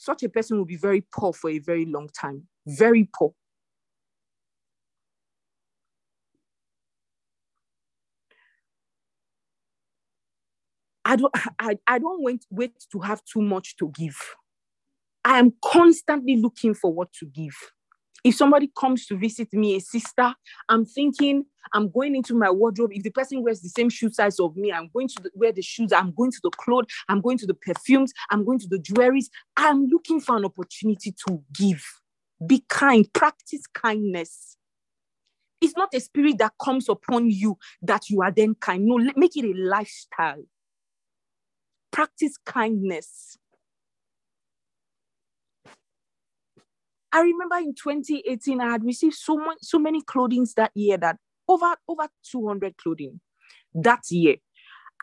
Such 0.00 0.22
a 0.22 0.30
person 0.30 0.56
will 0.56 0.64
be 0.64 0.78
very 0.78 1.02
poor 1.12 1.34
for 1.34 1.50
a 1.50 1.58
very 1.58 1.84
long 1.84 2.08
time. 2.18 2.44
Very 2.66 3.06
poor. 3.14 3.34
I 11.04 11.16
don't 11.16 11.34
I, 11.58 11.76
I 11.86 11.98
don't 11.98 12.22
wait, 12.22 12.46
wait 12.50 12.72
to 12.92 13.00
have 13.00 13.22
too 13.30 13.42
much 13.42 13.76
to 13.76 13.92
give. 13.94 14.16
I 15.22 15.38
am 15.38 15.52
constantly 15.62 16.36
looking 16.38 16.72
for 16.72 16.94
what 16.94 17.12
to 17.20 17.26
give. 17.26 17.54
If 18.24 18.34
somebody 18.36 18.70
comes 18.78 19.06
to 19.06 19.16
visit 19.16 19.52
me, 19.52 19.76
a 19.76 19.80
sister, 19.80 20.34
I'm 20.68 20.84
thinking 20.84 21.44
I'm 21.72 21.90
going 21.90 22.14
into 22.16 22.34
my 22.34 22.50
wardrobe. 22.50 22.90
If 22.92 23.02
the 23.02 23.10
person 23.10 23.42
wears 23.42 23.60
the 23.60 23.68
same 23.68 23.88
shoe 23.88 24.10
size 24.10 24.38
of 24.40 24.56
me, 24.56 24.72
I'm 24.72 24.90
going 24.92 25.08
to 25.08 25.22
the, 25.22 25.30
wear 25.34 25.52
the 25.52 25.62
shoes, 25.62 25.92
I'm 25.92 26.12
going 26.12 26.30
to 26.32 26.40
the 26.42 26.50
clothes, 26.50 26.86
I'm 27.08 27.20
going 27.20 27.38
to 27.38 27.46
the 27.46 27.54
perfumes, 27.54 28.12
I'm 28.30 28.44
going 28.44 28.58
to 28.60 28.68
the 28.68 28.78
jewelries. 28.78 29.26
I'm 29.56 29.86
looking 29.86 30.20
for 30.20 30.36
an 30.36 30.44
opportunity 30.44 31.14
to 31.26 31.42
give. 31.54 31.84
Be 32.46 32.64
kind, 32.68 33.10
practice 33.12 33.66
kindness. 33.72 34.56
It's 35.60 35.76
not 35.76 35.90
a 35.94 36.00
spirit 36.00 36.38
that 36.38 36.52
comes 36.62 36.88
upon 36.88 37.30
you 37.30 37.58
that 37.82 38.08
you 38.08 38.22
are 38.22 38.30
then 38.30 38.54
kind. 38.54 38.84
No, 38.86 38.98
make 39.16 39.36
it 39.36 39.44
a 39.44 39.52
lifestyle. 39.54 40.42
Practice 41.90 42.36
kindness. 42.46 43.36
I 47.12 47.20
remember 47.22 47.56
in 47.56 47.74
2018, 47.74 48.60
I 48.60 48.70
had 48.70 48.84
received 48.84 49.14
so 49.14 49.36
much, 49.36 49.58
so 49.62 49.78
many 49.78 50.02
clothing 50.02 50.46
that 50.56 50.70
year 50.74 50.96
that 50.98 51.16
over 51.48 51.74
over 51.88 52.08
200 52.30 52.76
clothing 52.76 53.20
that 53.74 54.02
year. 54.10 54.36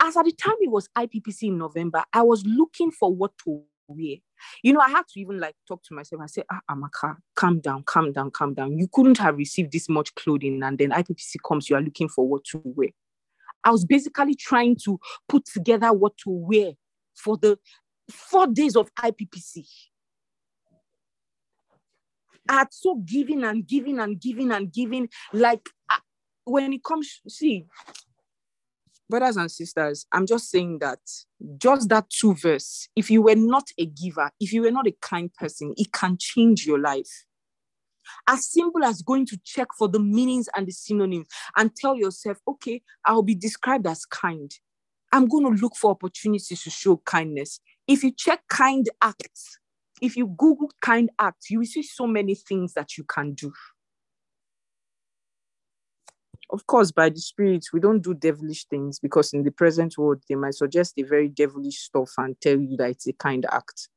As 0.02 0.16
at 0.16 0.26
the 0.26 0.32
time 0.32 0.56
it 0.62 0.72
was 0.72 0.88
IPPC 0.98 1.44
in 1.44 1.58
November, 1.58 2.04
I 2.14 2.22
was 2.22 2.46
looking 2.46 2.92
for 2.92 3.14
what 3.14 3.32
to 3.44 3.64
wear. 3.88 4.18
You 4.64 4.74
know, 4.74 4.80
I 4.80 4.90
had 4.90 5.08
to 5.14 5.20
even 5.20 5.40
like 5.40 5.56
talk 5.68 5.84
to 5.84 5.96
myself. 5.96 6.22
I 6.22 6.28
said, 6.28 6.46
ah, 6.52 6.62
Amaka, 6.70 7.18
calm 7.36 7.60
down, 7.60 7.84
calm 7.84 8.12
down, 8.12 8.32
calm 8.32 8.54
down. 8.54 8.78
You 8.78 8.88
couldn't 8.92 9.18
have 9.18 9.38
received 9.38 9.72
this 9.72 9.90
much 9.90 10.14
clothing, 10.16 10.62
and 10.64 10.78
then 10.78 10.92
IPPC 10.92 11.38
comes, 11.46 11.70
you 11.70 11.76
are 11.76 11.82
looking 11.82 12.10
for 12.10 12.28
what 12.28 12.44
to 12.52 12.62
wear. 12.64 12.90
I 13.64 13.72
was 13.72 13.86
basically 13.86 14.36
trying 14.36 14.78
to 14.86 15.00
put 15.28 15.46
together 15.46 15.92
what 15.92 16.16
to 16.20 16.30
wear 16.30 16.74
for 17.16 17.38
the 17.38 17.58
four 18.10 18.48
days 18.48 18.76
of 18.76 18.94
IPPC. 18.96 19.66
I 22.50 22.54
had 22.54 22.68
so 22.72 22.96
giving 23.06 23.44
and 23.44 23.68
giving 23.68 24.00
and 24.00 24.20
giving 24.20 24.52
and 24.52 24.72
giving. 24.72 25.10
Like 25.34 25.68
when 26.46 26.74
it 26.74 26.84
comes, 26.84 27.22
see, 27.28 27.66
brothers 29.10 29.38
and 29.38 29.52
sisters, 29.52 30.06
I'm 30.12 30.26
just 30.26 30.50
saying 30.50 30.80
that 30.80 31.00
just 31.58 31.90
that 31.90 32.10
two 32.10 32.36
verse, 32.36 32.90
if 32.96 33.10
you 33.12 33.22
were 33.22 33.36
not 33.36 33.68
a 33.78 33.86
giver, 33.86 34.32
if 34.40 34.54
you 34.54 34.62
were 34.62 34.72
not 34.72 34.88
a 34.88 34.96
kind 35.02 35.34
person, 35.34 35.74
it 35.78 35.92
can 35.92 36.18
change 36.20 36.66
your 36.66 36.80
life. 36.80 37.26
As 38.28 38.50
simple 38.50 38.84
as 38.84 39.02
going 39.02 39.26
to 39.28 39.40
check 39.44 39.68
for 39.78 39.90
the 39.90 40.00
meanings 40.00 40.48
and 40.56 40.66
the 40.66 40.72
synonyms 40.72 41.28
and 41.58 41.76
tell 41.76 41.96
yourself, 41.96 42.38
okay, 42.48 42.82
I'll 43.06 43.22
be 43.22 43.36
described 43.36 43.86
as 43.86 44.06
kind. 44.06 44.50
I'm 45.12 45.28
going 45.28 45.44
to 45.46 45.62
look 45.62 45.76
for 45.76 45.92
opportunities 45.92 46.62
to 46.64 46.70
show 46.70 46.98
kindness. 47.06 47.60
If 47.88 48.04
you 48.04 48.12
check 48.12 48.42
kind 48.50 48.90
acts, 49.02 49.60
if 50.02 50.16
you 50.16 50.28
Google 50.28 50.72
kind 50.82 51.10
acts, 51.20 51.50
you 51.50 51.60
will 51.60 51.66
see 51.66 51.84
so 51.84 52.08
many 52.08 52.36
things 52.36 52.74
that 52.74 52.98
you 52.98 53.04
can 53.04 53.34
do. 53.34 53.52
Of 56.50 56.66
course, 56.66 56.92
by 56.92 57.10
the 57.10 57.20
Spirit, 57.20 57.66
we 57.74 57.80
don't 57.80 58.02
do 58.02 58.14
devilish 58.14 58.66
things 58.66 59.00
because 59.00 59.34
in 59.34 59.44
the 59.44 59.52
present 59.52 59.98
world, 59.98 60.24
they 60.30 60.36
might 60.36 60.54
suggest 60.54 60.94
a 60.98 61.04
very 61.04 61.28
devilish 61.28 61.80
stuff 61.80 62.12
and 62.18 62.40
tell 62.40 62.58
you 62.58 62.78
that 62.78 62.92
it's 62.92 63.08
a 63.08 63.14
kind 63.14 63.46
act. 63.52 63.90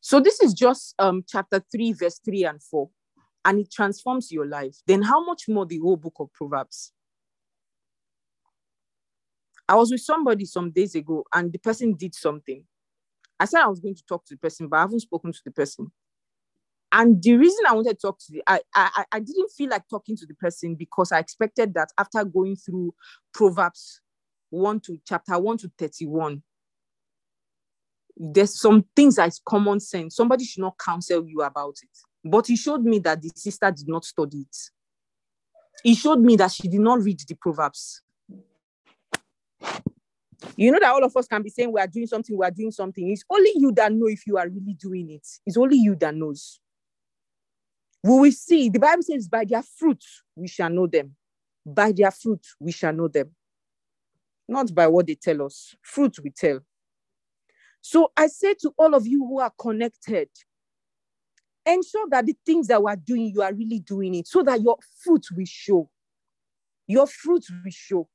So 0.00 0.20
this 0.20 0.40
is 0.40 0.54
just 0.54 0.94
um, 0.98 1.24
chapter 1.26 1.62
3, 1.70 1.92
verse 1.92 2.20
3 2.24 2.44
and 2.44 2.62
4, 2.62 2.88
and 3.44 3.60
it 3.60 3.72
transforms 3.72 4.32
your 4.32 4.46
life. 4.46 4.76
Then 4.86 5.02
how 5.02 5.24
much 5.24 5.48
more 5.48 5.66
the 5.66 5.78
whole 5.78 5.96
book 5.96 6.16
of 6.18 6.32
Proverbs? 6.32 6.92
I 9.68 9.76
was 9.76 9.90
with 9.90 10.00
somebody 10.00 10.44
some 10.44 10.70
days 10.70 10.94
ago, 10.94 11.24
and 11.32 11.52
the 11.52 11.58
person 11.58 11.94
did 11.94 12.14
something. 12.14 12.64
I 13.38 13.46
said 13.46 13.62
I 13.62 13.68
was 13.68 13.80
going 13.80 13.94
to 13.94 14.06
talk 14.06 14.24
to 14.26 14.34
the 14.34 14.38
person, 14.38 14.68
but 14.68 14.76
I 14.76 14.80
haven't 14.80 15.00
spoken 15.00 15.32
to 15.32 15.40
the 15.44 15.50
person. 15.50 15.90
And 16.92 17.20
the 17.20 17.36
reason 17.36 17.64
I 17.66 17.74
wanted 17.74 17.98
to 17.98 18.06
talk 18.06 18.18
to 18.20 18.26
the, 18.30 18.42
I, 18.46 18.60
I, 18.72 19.04
I 19.10 19.18
didn't 19.18 19.50
feel 19.50 19.68
like 19.70 19.82
talking 19.90 20.16
to 20.16 20.26
the 20.26 20.34
person 20.34 20.76
because 20.76 21.10
I 21.10 21.18
expected 21.18 21.74
that 21.74 21.88
after 21.98 22.24
going 22.24 22.54
through 22.54 22.94
Proverbs 23.32 24.00
1 24.50 24.80
to 24.80 24.98
chapter 25.04 25.36
1 25.36 25.58
to 25.58 25.72
31, 25.76 26.40
there's 28.16 28.60
some 28.60 28.84
things 28.94 29.16
that 29.16 29.26
is 29.26 29.40
common 29.44 29.80
sense. 29.80 30.14
Somebody 30.14 30.44
should 30.44 30.60
not 30.60 30.78
counsel 30.78 31.26
you 31.26 31.42
about 31.42 31.74
it. 31.82 32.30
But 32.30 32.46
he 32.46 32.56
showed 32.56 32.84
me 32.84 33.00
that 33.00 33.20
the 33.20 33.30
sister 33.34 33.70
did 33.72 33.88
not 33.88 34.04
study 34.04 34.46
it. 34.48 34.56
He 35.82 35.96
showed 35.96 36.20
me 36.20 36.36
that 36.36 36.52
she 36.52 36.68
did 36.68 36.80
not 36.80 37.02
read 37.02 37.18
the 37.26 37.34
Proverbs. 37.34 38.02
You 40.56 40.70
know 40.70 40.78
that 40.80 40.92
all 40.92 41.04
of 41.04 41.16
us 41.16 41.26
can 41.26 41.42
be 41.42 41.50
saying 41.50 41.72
we 41.72 41.80
are 41.80 41.86
doing 41.86 42.06
something, 42.06 42.36
we 42.36 42.46
are 42.46 42.50
doing 42.50 42.70
something. 42.70 43.10
It's 43.10 43.24
only 43.30 43.52
you 43.56 43.72
that 43.72 43.92
know 43.92 44.06
if 44.06 44.26
you 44.26 44.36
are 44.36 44.48
really 44.48 44.74
doing 44.74 45.10
it. 45.10 45.26
It's 45.46 45.56
only 45.56 45.78
you 45.78 45.96
that 45.96 46.14
knows. 46.14 46.60
We 48.02 48.20
will 48.20 48.32
see. 48.32 48.68
The 48.68 48.78
Bible 48.78 49.02
says, 49.02 49.28
by 49.28 49.44
their 49.44 49.62
fruit 49.62 50.04
we 50.36 50.48
shall 50.48 50.70
know 50.70 50.86
them. 50.86 51.16
By 51.64 51.92
their 51.92 52.10
fruit 52.10 52.44
we 52.60 52.72
shall 52.72 52.92
know 52.92 53.08
them. 53.08 53.30
Not 54.48 54.74
by 54.74 54.86
what 54.86 55.06
they 55.06 55.14
tell 55.14 55.42
us. 55.42 55.74
Fruit 55.82 56.16
we 56.22 56.30
tell. 56.30 56.60
So 57.80 58.12
I 58.16 58.28
say 58.28 58.54
to 58.60 58.72
all 58.78 58.94
of 58.94 59.06
you 59.06 59.26
who 59.26 59.40
are 59.40 59.52
connected, 59.58 60.28
ensure 61.66 62.08
that 62.10 62.26
the 62.26 62.36
things 62.44 62.66
that 62.68 62.82
we're 62.82 62.96
doing, 62.96 63.32
you 63.34 63.42
are 63.42 63.52
really 63.52 63.80
doing 63.80 64.14
it 64.14 64.26
so 64.26 64.42
that 64.42 64.60
your 64.60 64.76
fruit 65.02 65.26
will 65.34 65.46
show. 65.46 65.88
Your 66.86 67.06
fruit 67.06 67.44
will 67.50 67.70
show. 67.70 68.08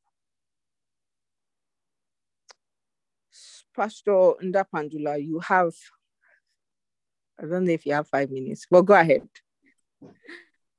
Pastor 3.80 4.34
Ndapandula, 4.44 5.26
you 5.26 5.40
have, 5.40 5.74
I 7.40 7.46
don't 7.46 7.64
know 7.64 7.72
if 7.72 7.86
you 7.86 7.94
have 7.94 8.10
five 8.10 8.30
minutes, 8.30 8.68
but 8.70 8.82
go 8.82 8.94
ahead. 8.94 9.22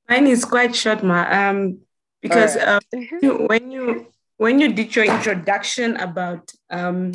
Mine 0.06 0.26
is 0.26 0.44
quite 0.44 0.76
short, 0.76 1.02
ma. 1.02 1.24
Um, 1.24 1.78
because 2.20 2.56
right. 2.56 2.82
um, 3.22 3.46
when 3.46 3.70
you 3.70 4.12
when 4.36 4.58
you 4.60 4.72
did 4.72 4.94
your 4.94 5.06
introduction 5.06 5.96
about 5.96 6.52
um, 6.68 7.12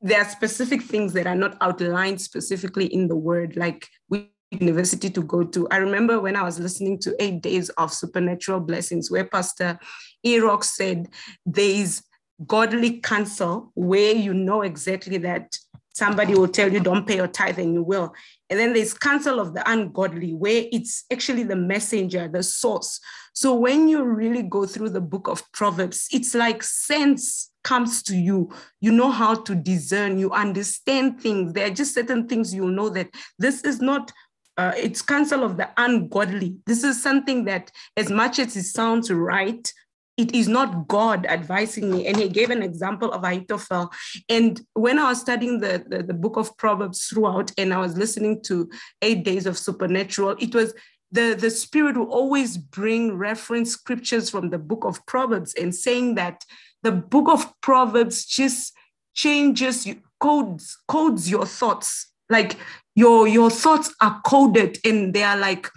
there 0.00 0.20
are 0.20 0.28
specific 0.28 0.82
things 0.82 1.12
that 1.14 1.26
are 1.26 1.34
not 1.34 1.56
outlined 1.60 2.20
specifically 2.20 2.86
in 2.86 3.08
the 3.08 3.16
word, 3.16 3.56
like 3.56 3.88
which 4.06 4.28
university 4.52 5.10
to 5.10 5.22
go 5.22 5.42
to. 5.42 5.68
I 5.70 5.78
remember 5.78 6.20
when 6.20 6.36
I 6.36 6.44
was 6.44 6.60
listening 6.60 7.00
to 7.00 7.16
Eight 7.18 7.42
Days 7.42 7.70
of 7.70 7.92
Supernatural 7.92 8.60
Blessings, 8.60 9.10
where 9.10 9.24
Pastor 9.24 9.80
Erock 10.24 10.62
said 10.62 11.08
there 11.44 11.74
is 11.82 12.04
godly 12.46 13.00
counsel 13.00 13.70
where 13.74 14.14
you 14.14 14.32
know 14.34 14.62
exactly 14.62 15.18
that 15.18 15.56
somebody 15.92 16.34
will 16.34 16.48
tell 16.48 16.72
you 16.72 16.80
don't 16.80 17.06
pay 17.06 17.16
your 17.16 17.28
tithe 17.28 17.58
and 17.58 17.74
you 17.74 17.82
will. 17.82 18.14
And 18.48 18.58
then 18.58 18.72
there's 18.72 18.94
counsel 18.94 19.38
of 19.38 19.54
the 19.54 19.70
ungodly 19.70 20.32
where 20.32 20.64
it's 20.72 21.04
actually 21.12 21.42
the 21.42 21.56
messenger, 21.56 22.28
the 22.28 22.42
source. 22.42 23.00
So 23.34 23.54
when 23.54 23.88
you 23.88 24.04
really 24.04 24.42
go 24.42 24.66
through 24.66 24.90
the 24.90 25.00
book 25.00 25.28
of 25.28 25.42
Proverbs, 25.52 26.08
it's 26.12 26.34
like 26.34 26.62
sense 26.62 27.50
comes 27.62 28.02
to 28.04 28.16
you. 28.16 28.50
You 28.80 28.92
know 28.92 29.10
how 29.10 29.34
to 29.34 29.54
discern, 29.54 30.18
you 30.18 30.32
understand 30.32 31.20
things. 31.20 31.52
There 31.52 31.66
are 31.66 31.74
just 31.74 31.94
certain 31.94 32.26
things 32.26 32.54
you 32.54 32.70
know 32.70 32.88
that 32.90 33.10
this 33.38 33.62
is 33.64 33.80
not 33.80 34.12
uh, 34.56 34.72
it's 34.76 35.00
counsel 35.00 35.42
of 35.42 35.56
the 35.56 35.70
ungodly. 35.78 36.56
This 36.66 36.84
is 36.84 37.02
something 37.02 37.46
that, 37.46 37.70
as 37.96 38.10
much 38.10 38.38
as 38.38 38.54
it 38.56 38.64
sounds 38.64 39.10
right, 39.10 39.72
it 40.20 40.34
is 40.34 40.48
not 40.48 40.86
God 40.86 41.24
advising 41.26 41.90
me. 41.90 42.06
And 42.06 42.16
he 42.16 42.28
gave 42.28 42.50
an 42.50 42.62
example 42.62 43.10
of 43.10 43.24
Ahithophel. 43.24 43.90
And 44.28 44.60
when 44.74 44.98
I 44.98 45.08
was 45.08 45.20
studying 45.20 45.60
the, 45.60 45.82
the, 45.86 46.02
the, 46.02 46.14
book 46.14 46.36
of 46.36 46.54
Proverbs 46.58 47.06
throughout, 47.06 47.50
and 47.56 47.72
I 47.72 47.78
was 47.78 47.96
listening 47.96 48.42
to 48.42 48.68
Eight 49.00 49.24
Days 49.24 49.46
of 49.46 49.56
Supernatural, 49.56 50.36
it 50.38 50.54
was 50.54 50.74
the, 51.10 51.34
the 51.38 51.50
Spirit 51.50 51.96
will 51.96 52.12
always 52.12 52.58
bring 52.58 53.16
reference 53.16 53.72
scriptures 53.72 54.28
from 54.28 54.50
the 54.50 54.58
book 54.58 54.84
of 54.84 55.04
Proverbs 55.06 55.54
and 55.54 55.74
saying 55.74 56.16
that 56.16 56.44
the 56.82 56.92
book 56.92 57.28
of 57.28 57.52
Proverbs 57.62 58.26
just 58.26 58.74
changes, 59.14 59.88
codes, 60.20 60.76
codes 60.86 61.30
your 61.30 61.46
thoughts. 61.46 62.12
Like 62.28 62.56
your, 62.94 63.26
your 63.26 63.50
thoughts 63.50 63.92
are 64.02 64.20
coded 64.24 64.78
and 64.84 65.14
they 65.14 65.22
are 65.22 65.38
like, 65.38 65.68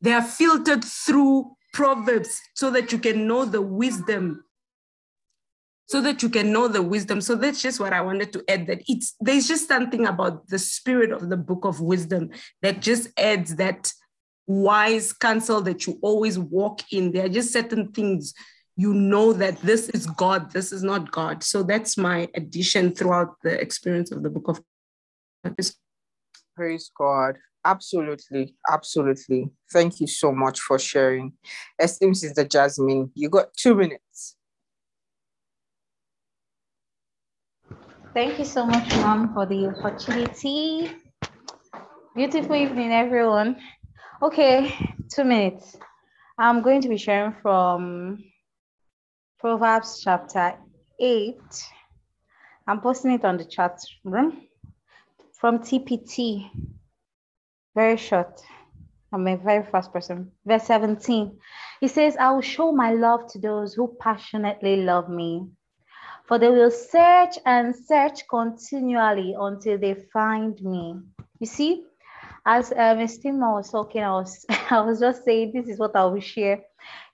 they 0.00 0.12
are 0.12 0.22
filtered 0.22 0.84
through 0.84 1.55
Proverbs 1.76 2.40
so 2.54 2.70
that 2.70 2.90
you 2.90 2.98
can 2.98 3.26
know 3.26 3.44
the 3.44 3.60
wisdom. 3.60 4.42
So 5.88 6.00
that 6.00 6.22
you 6.22 6.30
can 6.30 6.50
know 6.50 6.68
the 6.68 6.80
wisdom. 6.80 7.20
So 7.20 7.34
that's 7.34 7.60
just 7.60 7.78
what 7.78 7.92
I 7.92 8.00
wanted 8.00 8.32
to 8.32 8.42
add 8.48 8.66
that 8.68 8.82
it's 8.88 9.14
there's 9.20 9.46
just 9.46 9.68
something 9.68 10.06
about 10.06 10.48
the 10.48 10.58
spirit 10.58 11.12
of 11.12 11.28
the 11.28 11.36
book 11.36 11.66
of 11.66 11.82
wisdom 11.82 12.30
that 12.62 12.80
just 12.80 13.08
adds 13.18 13.56
that 13.56 13.92
wise 14.46 15.12
counsel 15.12 15.60
that 15.60 15.86
you 15.86 15.98
always 16.00 16.38
walk 16.38 16.80
in. 16.90 17.12
There 17.12 17.26
are 17.26 17.28
just 17.28 17.52
certain 17.52 17.92
things 17.92 18.32
you 18.76 18.94
know 18.94 19.34
that 19.34 19.60
this 19.60 19.90
is 19.90 20.06
God, 20.06 20.52
this 20.52 20.72
is 20.72 20.82
not 20.82 21.12
God. 21.12 21.42
So 21.42 21.62
that's 21.62 21.98
my 21.98 22.26
addition 22.34 22.94
throughout 22.94 23.36
the 23.42 23.60
experience 23.60 24.12
of 24.12 24.22
the 24.22 24.30
book 24.30 24.48
of 24.48 24.62
Praise 26.56 26.90
God. 26.96 27.36
Absolutely, 27.66 28.54
absolutely. 28.70 29.50
Thank 29.72 30.00
you 30.00 30.06
so 30.06 30.30
much 30.30 30.60
for 30.60 30.78
sharing. 30.78 31.32
Esteemed 31.80 32.16
Sister 32.16 32.44
Jasmine, 32.44 33.10
you 33.14 33.28
got 33.28 33.52
two 33.54 33.74
minutes. 33.74 34.36
Thank 38.14 38.38
you 38.38 38.44
so 38.44 38.64
much, 38.64 38.88
Mom, 38.98 39.34
for 39.34 39.46
the 39.46 39.66
opportunity. 39.66 40.92
Beautiful 42.14 42.54
evening, 42.54 42.92
everyone. 42.92 43.56
Okay, 44.22 44.72
two 45.12 45.24
minutes. 45.24 45.76
I'm 46.38 46.62
going 46.62 46.82
to 46.82 46.88
be 46.88 46.96
sharing 46.96 47.34
from 47.42 48.22
Proverbs 49.40 50.02
chapter 50.04 50.54
8. 51.00 51.36
I'm 52.68 52.80
posting 52.80 53.10
it 53.10 53.24
on 53.24 53.38
the 53.38 53.44
chat 53.44 53.80
room 54.04 54.42
from 55.32 55.58
TPT 55.58 56.48
very 57.76 57.98
short. 57.98 58.40
I'm 59.12 59.28
a 59.28 59.36
very 59.36 59.64
fast 59.64 59.92
person. 59.92 60.32
Verse 60.44 60.64
17. 60.64 61.38
He 61.80 61.88
says, 61.88 62.16
I 62.16 62.32
will 62.32 62.40
show 62.40 62.72
my 62.72 62.92
love 62.92 63.30
to 63.32 63.38
those 63.38 63.74
who 63.74 63.94
passionately 64.00 64.82
love 64.82 65.08
me. 65.08 65.46
For 66.26 66.38
they 66.38 66.48
will 66.48 66.72
search 66.72 67.38
and 67.44 67.76
search 67.76 68.26
continually 68.28 69.36
until 69.38 69.78
they 69.78 69.94
find 70.12 70.60
me. 70.60 70.96
You 71.38 71.46
see, 71.46 71.84
as 72.46 72.72
um, 72.72 72.98
Estima 72.98 73.52
was 73.52 73.70
talking, 73.70 74.02
I 74.02 74.12
was 74.12 74.44
I 74.70 74.80
was 74.80 74.98
just 74.98 75.24
saying 75.24 75.52
this 75.52 75.68
is 75.68 75.78
what 75.78 75.94
I 75.94 76.06
will 76.06 76.20
share. 76.20 76.64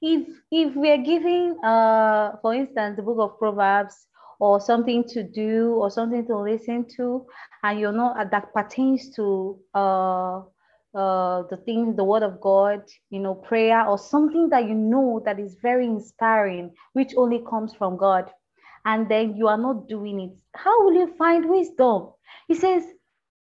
If 0.01 0.29
if 0.51 0.77
we 0.77 0.91
are 0.93 1.03
giving, 1.13 1.59
uh, 1.63 2.37
for 2.41 2.55
instance, 2.55 2.97
the 2.97 3.03
book 3.03 3.19
of 3.19 3.39
Proverbs 3.39 4.07
or 4.43 4.61
something 4.61 5.05
to 5.05 5.23
do 5.23 5.75
or 5.77 5.89
something 5.89 6.27
to 6.27 6.37
listen 6.37 6.85
to, 6.97 7.25
and 7.63 7.79
you 7.79 7.93
know 7.93 8.13
uh, 8.19 8.25
that 8.25 8.53
pertains 8.53 9.15
to 9.15 9.57
uh, 9.73 10.39
uh, 10.95 11.45
the 11.51 11.59
thing 11.65 11.95
the 11.95 12.03
word 12.05 12.25
of 12.25 12.41
God, 12.41 12.83
you 13.11 13.21
know, 13.21 13.37
prayer 13.37 13.87
or 13.87 13.97
something 13.99 14.49
that 14.51 14.69
you 14.69 14.75
know 14.75 15.23
that 15.25 15.39
is 15.39 15.57
very 15.63 15.87
inspiring, 15.87 16.73
which 16.93 17.13
only 17.17 17.41
comes 17.49 17.73
from 17.73 17.97
God, 17.97 18.33
and 18.85 19.09
then 19.09 19.37
you 19.37 19.47
are 19.47 19.59
not 19.59 19.89
doing 19.89 20.21
it, 20.21 20.33
how 20.57 20.85
will 20.85 20.95
you 20.95 21.15
find 21.17 21.49
wisdom? 21.49 22.09
He 22.49 22.57
says, 22.57 22.83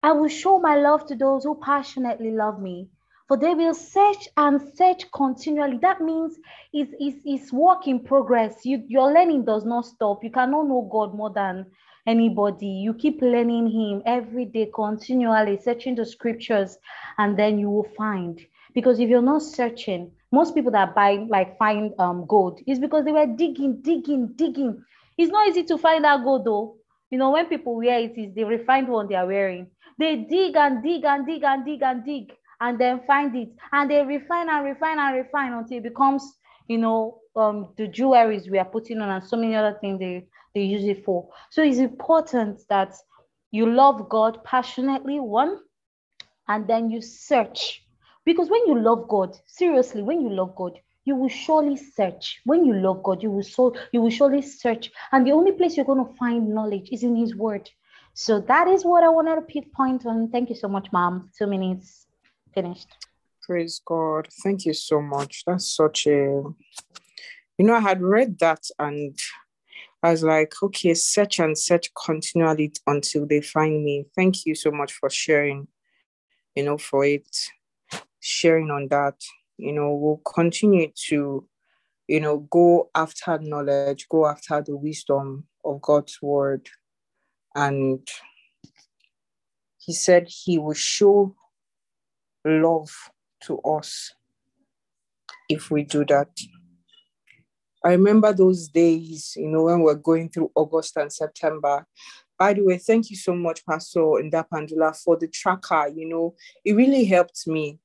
I 0.02 0.12
will 0.12 0.28
show 0.28 0.60
my 0.60 0.76
love 0.76 1.06
to 1.06 1.16
those 1.16 1.44
who 1.44 1.58
passionately 1.64 2.30
love 2.32 2.60
me 2.60 2.90
for 3.26 3.37
they 3.38 3.54
will 3.54 3.74
search 3.74 4.28
and 4.37 4.60
search 4.76 5.10
continually. 5.12 5.78
That 5.78 6.00
means 6.00 6.38
it's, 6.72 6.92
it's, 6.98 7.20
it's 7.24 7.52
work 7.52 7.87
in 7.87 8.00
progress. 8.00 8.64
You, 8.64 8.84
your 8.88 9.12
learning 9.12 9.44
does 9.44 9.64
not 9.64 9.87
stop. 9.87 10.22
You 10.22 10.30
cannot 10.30 10.66
know 10.66 10.88
God 10.92 11.14
more 11.14 11.30
than 11.30 11.66
anybody. 12.06 12.66
You 12.66 12.92
keep 12.94 13.22
learning 13.22 13.70
Him 13.70 14.02
every 14.04 14.44
day, 14.44 14.70
continually, 14.74 15.58
searching 15.58 15.94
the 15.94 16.04
scriptures, 16.04 16.76
and 17.18 17.38
then 17.38 17.58
you 17.58 17.70
will 17.70 17.88
find. 17.96 18.40
Because 18.74 19.00
if 19.00 19.08
you're 19.08 19.22
not 19.22 19.42
searching, 19.42 20.10
most 20.30 20.54
people 20.54 20.72
that 20.72 20.94
buy, 20.94 21.24
like 21.28 21.56
find 21.56 21.94
um, 21.98 22.26
gold, 22.26 22.60
is 22.66 22.78
because 22.78 23.04
they 23.04 23.12
were 23.12 23.26
digging, 23.26 23.80
digging, 23.80 24.32
digging. 24.34 24.84
It's 25.16 25.30
not 25.32 25.48
easy 25.48 25.62
to 25.64 25.78
find 25.78 26.04
that 26.04 26.24
gold 26.24 26.44
though. 26.44 26.76
You 27.10 27.18
know, 27.18 27.30
when 27.30 27.46
people 27.46 27.76
wear 27.76 28.00
it, 28.00 28.18
is 28.18 28.34
the 28.34 28.44
refined 28.44 28.88
one 28.88 29.06
they 29.08 29.14
are 29.14 29.26
wearing. 29.26 29.68
They 29.98 30.16
dig 30.16 30.56
and 30.56 30.82
dig 30.82 31.04
and 31.04 31.24
dig 31.24 31.44
and 31.44 31.64
dig 31.64 31.82
and 31.82 32.04
dig 32.04 32.32
and 32.60 32.78
then 32.78 33.00
find 33.06 33.34
it. 33.36 33.50
And 33.72 33.90
they 33.90 34.02
refine 34.02 34.48
and 34.48 34.64
refine 34.64 34.98
and 34.98 35.16
refine 35.16 35.52
until 35.52 35.78
it 35.78 35.82
becomes 35.84 36.38
you 36.68 36.78
know 36.78 37.20
um 37.36 37.68
the 37.76 37.86
jewelries 37.88 38.50
we 38.50 38.58
are 38.58 38.64
putting 38.64 39.00
on 39.00 39.10
and 39.10 39.24
so 39.24 39.36
many 39.36 39.54
other 39.54 39.76
things 39.80 39.98
they 39.98 40.26
they 40.54 40.62
use 40.62 40.84
it 40.84 41.04
for. 41.04 41.28
So 41.50 41.62
it's 41.62 41.78
important 41.78 42.62
that 42.68 42.94
you 43.50 43.70
love 43.70 44.08
god 44.08 44.42
passionately 44.44 45.20
one 45.20 45.58
and 46.48 46.66
then 46.68 46.90
you 46.90 47.00
search. 47.00 47.82
Because 48.24 48.48
when 48.50 48.66
you 48.66 48.80
love 48.80 49.08
god 49.08 49.36
seriously 49.46 50.02
when 50.02 50.20
you 50.20 50.30
love 50.30 50.54
god 50.56 50.78
you 51.04 51.16
will 51.16 51.28
surely 51.28 51.76
search. 51.76 52.40
When 52.44 52.64
you 52.64 52.74
love 52.74 53.02
god 53.02 53.22
you 53.22 53.30
will 53.30 53.42
so 53.42 53.74
you 53.92 54.00
will 54.00 54.10
surely 54.10 54.42
search. 54.42 54.90
And 55.12 55.26
the 55.26 55.32
only 55.32 55.52
place 55.52 55.76
you're 55.76 55.86
going 55.86 56.04
to 56.06 56.14
find 56.14 56.54
knowledge 56.54 56.88
is 56.92 57.02
in 57.02 57.16
his 57.16 57.36
word. 57.36 57.68
So 58.14 58.40
that 58.40 58.68
is 58.68 58.84
what 58.84 59.02
i 59.02 59.08
wanted 59.08 59.34
to 59.36 59.42
pinpoint 59.42 60.06
on. 60.06 60.30
Thank 60.30 60.48
you 60.48 60.54
so 60.54 60.68
much 60.68 60.90
mom 60.92 61.30
two 61.36 61.46
minutes 61.46 62.03
finished. 62.54 62.88
Praise 63.42 63.82
God. 63.84 64.28
Thank 64.42 64.64
you 64.64 64.72
so 64.72 65.02
much. 65.02 65.42
That's 65.46 65.68
such 65.68 66.06
a, 66.06 66.10
you 66.10 66.54
know, 67.58 67.74
I 67.74 67.80
had 67.80 68.00
read 68.00 68.38
that 68.38 68.62
and 68.78 69.18
I 70.02 70.10
was 70.10 70.22
like, 70.22 70.54
okay, 70.62 70.94
search 70.94 71.40
and 71.40 71.56
search 71.56 71.90
continually 71.94 72.72
until 72.86 73.26
they 73.26 73.40
find 73.40 73.84
me. 73.84 74.06
Thank 74.14 74.46
you 74.46 74.54
so 74.54 74.70
much 74.70 74.92
for 74.92 75.10
sharing, 75.10 75.66
you 76.54 76.64
know, 76.64 76.78
for 76.78 77.04
it, 77.04 77.28
sharing 78.20 78.70
on 78.70 78.88
that. 78.88 79.14
You 79.56 79.72
know, 79.72 79.94
we'll 79.94 80.22
continue 80.24 80.90
to, 81.08 81.46
you 82.08 82.20
know, 82.20 82.38
go 82.50 82.90
after 82.94 83.38
knowledge, 83.38 84.06
go 84.08 84.26
after 84.26 84.62
the 84.62 84.76
wisdom 84.76 85.44
of 85.64 85.80
God's 85.80 86.18
word. 86.20 86.68
And 87.54 88.06
he 89.78 89.92
said 89.92 90.28
he 90.28 90.58
will 90.58 90.74
show 90.74 91.34
love 92.44 92.90
to 93.42 93.59
us 93.61 94.12
if 95.48 95.70
we 95.70 95.85
do 95.85 96.04
that. 96.07 96.28
I 97.85 97.90
remember 97.90 98.33
those 98.33 98.68
days, 98.68 99.35
you 99.37 99.48
know, 99.48 99.64
when 99.64 99.80
we're 99.80 99.94
going 99.94 100.30
through 100.30 100.50
August 100.54 100.96
and 100.96 101.12
September. 101.12 101.87
By 102.38 102.54
the 102.54 102.62
way, 102.62 102.78
thank 102.78 103.11
you 103.11 103.16
so 103.16 103.35
much, 103.35 103.64
Pastor 103.66 104.00
Ndapandula, 104.00 104.96
for 105.02 105.16
the 105.16 105.28
tracker. 105.28 105.88
You 105.94 106.09
know, 106.09 106.35
it 106.64 106.72
really 106.72 107.04
helped 107.04 107.46
me. 107.46 107.78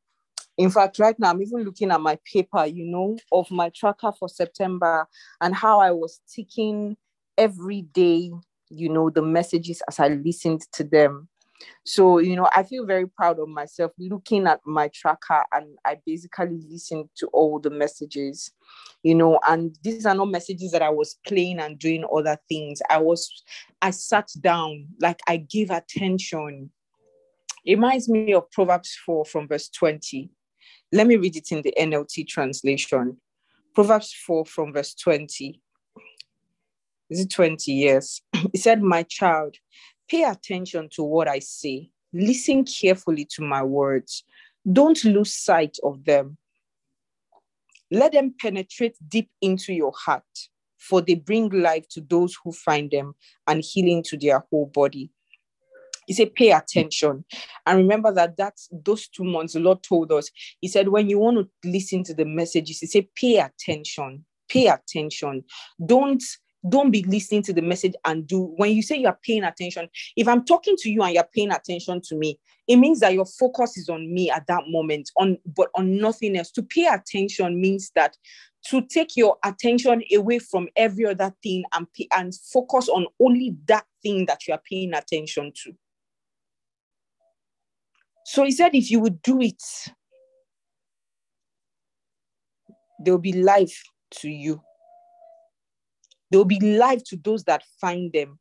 In 0.58 0.70
fact, 0.70 1.00
right 1.00 1.18
now, 1.20 1.30
I'm 1.30 1.42
even 1.42 1.64
looking 1.64 1.92
at 1.92 2.02
my 2.02 2.18
paper, 2.26 2.66
you 2.66 2.86
know, 2.86 3.18
of 3.32 3.52
my 3.52 3.70
tracker 3.70 4.12
for 4.18 4.28
September 4.28 5.08
and 5.42 5.54
how 5.54 5.80
I 5.80 5.92
was 5.92 6.22
ticking 6.34 6.98
every 7.38 7.84
day, 7.84 8.32
you 8.70 8.90
know, 8.90 9.10
the 9.10 9.22
messages 9.22 9.82
as 9.88 10.00
I 10.00 10.10
listened 10.10 10.62
to 10.74 10.84
them. 10.84 11.30
So, 11.86 12.20
you 12.20 12.36
know, 12.36 12.50
I 12.56 12.64
feel 12.64 12.86
very 12.86 13.08
proud 13.08 13.40
of 13.40 13.50
myself 13.50 13.92
looking 13.98 14.48
at 14.48 14.60
my 14.66 14.90
tracker 14.94 15.44
and 15.54 15.78
I 15.86 15.98
basically 16.06 16.60
listened 16.70 17.10
to 17.18 17.28
all 17.28 17.60
the 17.60 17.70
messages, 17.70 18.52
you 19.04 19.16
know, 19.16 19.40
and 19.48 19.78
these 19.84 20.06
are 20.06 20.16
not 20.16 20.30
messages 20.30 20.72
that 20.72 20.82
I 20.82 20.90
was 20.90 21.18
playing 21.26 21.60
and 21.60 21.78
doing 21.78 22.06
other 22.14 22.38
things. 22.48 22.82
I 22.90 23.00
was, 23.00 23.44
I 23.82 23.92
sat 23.92 24.30
down, 24.40 24.88
like 25.02 25.20
I 25.28 25.38
gave 25.38 25.70
attention. 25.70 26.72
It 27.66 27.76
reminds 27.76 28.08
me 28.08 28.34
of 28.34 28.50
Proverbs 28.52 28.98
4 29.06 29.26
from 29.26 29.48
verse 29.48 29.70
20. 29.70 30.30
Let 30.92 31.08
me 31.08 31.18
read 31.18 31.36
it 31.36 31.52
in 31.52 31.62
the 31.62 31.74
NLT 31.78 32.28
translation. 32.28 33.18
Proverbs 33.76 34.14
4 34.26 34.46
from 34.46 34.74
verse 34.74 34.94
20. 34.96 35.62
Is 37.10 37.22
it 37.22 37.30
20? 37.32 37.74
Yes. 37.74 38.22
It 38.54 38.62
said, 38.62 38.82
My 38.82 39.04
child, 39.04 39.56
Pay 40.10 40.24
attention 40.24 40.90
to 40.94 41.04
what 41.04 41.28
I 41.28 41.40
say. 41.40 41.92
Listen 42.12 42.66
carefully 42.66 43.26
to 43.36 43.44
my 43.44 43.62
words. 43.62 44.24
Don't 44.72 45.04
lose 45.06 45.34
sight 45.34 45.78
of 45.84 46.04
them. 46.06 46.38
Let 47.92 48.14
them 48.14 48.34
penetrate 48.40 48.96
deep 49.08 49.30
into 49.42 49.74
your 49.74 49.94
heart, 49.96 50.24
for 50.78 51.02
they 51.02 51.16
bring 51.16 51.50
life 51.50 51.88
to 51.90 52.02
those 52.02 52.38
who 52.44 52.52
find 52.52 52.90
them 52.92 53.14
and 53.48 53.64
healing 53.64 54.04
to 54.04 54.18
their 54.18 54.44
whole 54.50 54.68
body. 54.68 55.12
He 56.08 56.14
said, 56.14 56.34
pay 56.34 56.52
attention. 56.52 57.24
And 57.68 57.78
remember 57.78 58.12
that 58.14 58.36
that's 58.36 58.68
those 58.72 59.08
two 59.08 59.24
months, 59.24 59.54
the 59.54 59.60
Lord 59.60 59.84
told 59.84 60.12
us, 60.12 60.32
He 60.60 60.68
said, 60.68 60.88
when 60.88 61.08
you 61.08 61.20
want 61.20 61.38
to 61.38 61.70
listen 61.70 62.04
to 62.06 62.16
the 62.16 62.26
messages, 62.26 62.80
He 62.80 62.88
said, 62.88 63.06
pay 63.14 63.38
attention. 63.38 64.26
Pay 64.50 64.68
attention. 64.68 65.44
Don't 65.86 66.24
don't 66.68 66.92
be 66.92 67.04
listening 67.04 67.42
to 67.42 67.54
the 67.54 67.62
message 67.62 67.94
and 68.06 68.28
do 68.28 68.54
when 68.58 68.72
you 68.72 68.82
say 68.82 68.98
you're 68.98 69.18
paying 69.24 69.46
attention 69.46 69.88
if 70.18 70.28
i'm 70.28 70.44
talking 70.44 70.76
to 70.78 70.90
you 70.90 71.02
and 71.04 71.14
you're 71.14 71.30
paying 71.34 71.52
attention 71.52 72.02
to 72.02 72.16
me 72.16 72.38
it 72.70 72.76
means 72.78 73.00
that 73.00 73.16
your 73.16 73.26
focus 73.26 73.78
is 73.78 73.90
on 73.90 74.14
me 74.14 74.30
at 74.30 74.46
that 74.46 74.66
moment 74.68 75.10
on 75.18 75.40
but 75.44 75.70
on 75.76 75.98
nothing 75.98 76.38
else. 76.38 76.52
To 76.52 76.62
pay 76.62 76.86
attention 76.86 77.60
means 77.60 77.92
that 77.96 78.16
to 78.68 78.82
take 78.82 79.18
your 79.18 79.38
attention 79.44 80.04
away 80.14 80.38
from 80.38 80.68
every 80.76 81.08
other 81.08 81.34
thing 81.42 81.64
and 81.74 81.92
pay, 81.94 82.08
and 82.16 82.32
focus 82.54 82.88
on 82.88 83.08
only 83.20 83.58
that 83.66 83.86
thing 84.04 84.28
that 84.28 84.48
you 84.48 84.54
are 84.54 84.62
paying 84.70 84.94
attention 84.94 85.52
to. 85.64 85.74
So 88.26 88.44
he 88.44 88.52
said 88.52 88.76
if 88.76 88.92
you 88.92 89.00
would 89.00 89.20
do 89.24 89.42
it 89.42 89.64
there 93.04 93.14
will 93.14 93.18
be 93.18 93.34
life 93.34 93.82
to 94.12 94.30
you 94.30 94.62
there 96.30 96.40
will 96.40 96.46
be 96.46 96.60
life 96.60 97.04
to 97.06 97.18
those 97.18 97.44
that 97.46 97.64
find 97.80 98.12
them. 98.14 98.40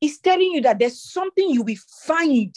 It's 0.00 0.18
telling 0.18 0.52
you 0.52 0.60
that 0.62 0.78
there's 0.78 1.02
something 1.02 1.50
you 1.50 1.62
will 1.62 1.76
find 2.04 2.54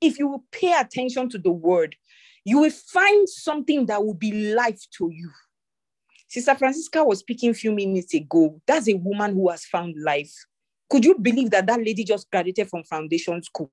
if 0.00 0.18
you 0.18 0.28
will 0.28 0.44
pay 0.52 0.72
attention 0.78 1.28
to 1.30 1.38
the 1.38 1.52
word. 1.52 1.96
You 2.44 2.60
will 2.60 2.70
find 2.70 3.28
something 3.28 3.86
that 3.86 4.04
will 4.04 4.14
be 4.14 4.54
life 4.54 4.80
to 4.98 5.10
you. 5.12 5.30
Sister 6.28 6.54
Francisca 6.54 7.04
was 7.04 7.20
speaking 7.20 7.50
a 7.50 7.54
few 7.54 7.72
minutes 7.72 8.14
ago. 8.14 8.60
That's 8.66 8.88
a 8.88 8.94
woman 8.94 9.34
who 9.34 9.48
has 9.50 9.64
found 9.64 9.94
life. 10.02 10.32
Could 10.90 11.04
you 11.04 11.18
believe 11.18 11.50
that 11.50 11.66
that 11.66 11.78
lady 11.78 12.04
just 12.04 12.30
graduated 12.30 12.68
from 12.68 12.84
foundation 12.84 13.42
school? 13.42 13.70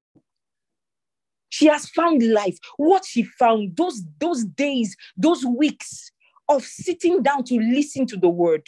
She 1.50 1.68
has 1.68 1.88
found 1.90 2.24
life. 2.24 2.58
What 2.78 3.06
she 3.06 3.24
found, 3.24 3.76
those, 3.78 4.02
those 4.20 4.44
days, 4.44 4.96
those 5.16 5.46
weeks 5.46 6.12
of 6.50 6.64
sitting 6.64 7.22
down 7.22 7.44
to 7.46 7.60
listen 7.60 8.06
to 8.08 8.18
the 8.18 8.30
word, 8.30 8.68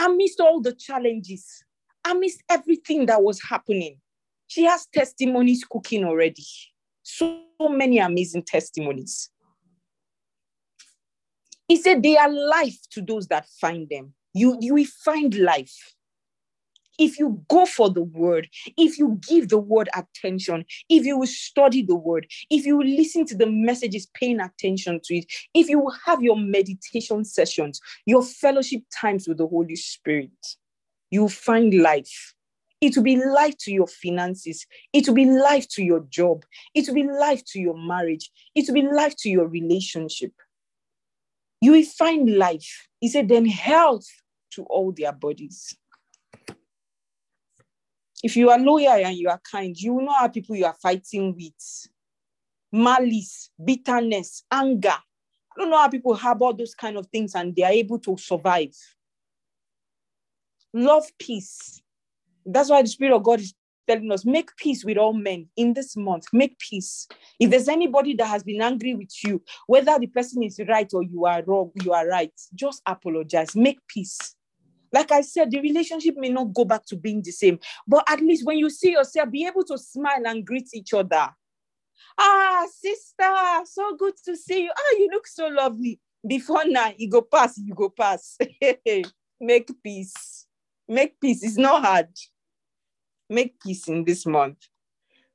amidst 0.00 0.40
all 0.40 0.60
the 0.60 0.72
challenges, 0.72 1.64
amidst 2.04 2.42
everything 2.50 3.06
that 3.06 3.22
was 3.22 3.40
happening, 3.42 3.98
she 4.46 4.64
has 4.64 4.86
testimonies 4.92 5.64
cooking 5.64 6.04
already. 6.04 6.44
So 7.02 7.42
many 7.60 7.98
amazing 7.98 8.44
testimonies. 8.44 9.30
He 11.68 11.76
said 11.76 12.02
they 12.02 12.16
are 12.16 12.30
life 12.30 12.78
to 12.90 13.02
those 13.02 13.28
that 13.28 13.46
find 13.60 13.88
them. 13.88 14.14
You, 14.34 14.56
you 14.60 14.74
will 14.74 14.86
find 15.04 15.34
life. 15.34 15.94
If 17.00 17.18
you 17.18 17.42
go 17.48 17.64
for 17.64 17.88
the 17.90 18.02
word, 18.02 18.48
if 18.76 18.98
you 18.98 19.18
give 19.26 19.48
the 19.48 19.58
word 19.58 19.88
attention, 19.96 20.66
if 20.90 21.06
you 21.06 21.18
will 21.18 21.26
study 21.26 21.82
the 21.82 21.96
word, 21.96 22.26
if 22.50 22.66
you 22.66 22.80
listen 22.82 23.24
to 23.24 23.34
the 23.34 23.46
messages, 23.46 24.06
paying 24.12 24.38
attention 24.38 25.00
to 25.04 25.16
it, 25.16 25.24
if 25.54 25.70
you 25.70 25.90
have 26.04 26.22
your 26.22 26.36
meditation 26.36 27.24
sessions, 27.24 27.80
your 28.04 28.22
fellowship 28.22 28.82
times 28.94 29.26
with 29.26 29.38
the 29.38 29.46
Holy 29.46 29.76
Spirit, 29.76 30.30
you 31.10 31.22
will 31.22 31.28
find 31.30 31.72
life. 31.72 32.34
It 32.82 32.96
will 32.96 33.04
be 33.04 33.16
life 33.16 33.56
to 33.60 33.72
your 33.72 33.86
finances. 33.86 34.66
It 34.92 35.08
will 35.08 35.14
be 35.14 35.24
life 35.26 35.68
to 35.70 35.82
your 35.82 36.00
job. 36.10 36.44
It 36.74 36.86
will 36.86 36.94
be 36.94 37.04
life 37.04 37.42
to 37.52 37.60
your 37.60 37.78
marriage. 37.78 38.30
It 38.54 38.66
will 38.68 38.74
be 38.74 38.82
life 38.82 39.14
to 39.20 39.30
your 39.30 39.48
relationship. 39.48 40.32
You 41.62 41.72
will 41.72 41.84
find 41.84 42.36
life. 42.36 42.88
He 43.00 43.08
said, 43.08 43.28
then 43.28 43.46
health 43.46 44.06
to 44.52 44.64
all 44.64 44.92
their 44.92 45.12
bodies. 45.12 45.74
If 48.22 48.36
you 48.36 48.50
are 48.50 48.58
loyal 48.58 49.04
and 49.04 49.16
you 49.16 49.28
are 49.28 49.40
kind, 49.50 49.76
you 49.76 49.94
will 49.94 50.04
know 50.04 50.12
how 50.12 50.28
people 50.28 50.56
you 50.56 50.66
are 50.66 50.76
fighting 50.80 51.34
with. 51.34 51.88
Malice, 52.72 53.50
bitterness, 53.62 54.44
anger. 54.50 54.88
I 54.90 55.60
don't 55.60 55.70
know 55.70 55.78
how 55.78 55.88
people 55.88 56.14
harbor 56.14 56.52
those 56.52 56.74
kind 56.74 56.96
of 56.96 57.06
things 57.06 57.34
and 57.34 57.54
they 57.56 57.62
are 57.62 57.72
able 57.72 57.98
to 58.00 58.16
survive. 58.16 58.74
Love 60.72 61.06
peace. 61.18 61.82
That's 62.46 62.70
why 62.70 62.82
the 62.82 62.88
Spirit 62.88 63.14
of 63.14 63.24
God 63.24 63.40
is 63.40 63.54
telling 63.88 64.12
us 64.12 64.24
make 64.24 64.54
peace 64.56 64.84
with 64.84 64.96
all 64.96 65.12
men 65.12 65.48
in 65.56 65.74
this 65.74 65.96
month. 65.96 66.26
Make 66.32 66.58
peace. 66.58 67.08
If 67.40 67.50
there's 67.50 67.68
anybody 67.68 68.14
that 68.14 68.26
has 68.26 68.44
been 68.44 68.62
angry 68.62 68.94
with 68.94 69.12
you, 69.24 69.42
whether 69.66 69.98
the 69.98 70.06
person 70.06 70.42
is 70.42 70.60
right 70.68 70.88
or 70.92 71.02
you 71.02 71.26
are 71.26 71.42
wrong, 71.44 71.72
you 71.82 71.92
are 71.92 72.06
right, 72.06 72.32
just 72.54 72.82
apologize. 72.86 73.56
Make 73.56 73.80
peace. 73.88 74.36
Like 74.92 75.12
I 75.12 75.20
said, 75.20 75.50
the 75.50 75.60
relationship 75.60 76.16
may 76.16 76.30
not 76.30 76.52
go 76.52 76.64
back 76.64 76.84
to 76.86 76.96
being 76.96 77.22
the 77.22 77.30
same, 77.30 77.58
but 77.86 78.04
at 78.08 78.20
least 78.20 78.44
when 78.44 78.58
you 78.58 78.70
see 78.70 78.92
yourself, 78.92 79.30
be 79.30 79.46
able 79.46 79.64
to 79.64 79.78
smile 79.78 80.26
and 80.26 80.44
greet 80.44 80.68
each 80.74 80.92
other. 80.92 81.28
Ah, 82.18 82.66
sister, 82.70 83.64
so 83.64 83.96
good 83.96 84.14
to 84.24 84.36
see 84.36 84.64
you. 84.64 84.70
Ah, 84.76 84.94
you 84.98 85.08
look 85.12 85.26
so 85.26 85.46
lovely. 85.46 86.00
Before 86.26 86.64
now, 86.66 86.92
you 86.96 87.08
go 87.08 87.22
pass, 87.22 87.56
you 87.58 87.74
go 87.74 87.88
pass. 87.88 88.36
Make 89.40 89.70
peace. 89.82 90.46
Make 90.86 91.18
peace. 91.20 91.42
It's 91.42 91.56
not 91.56 91.84
hard. 91.84 92.08
Make 93.30 93.60
peace 93.60 93.88
in 93.88 94.04
this 94.04 94.26
month. 94.26 94.58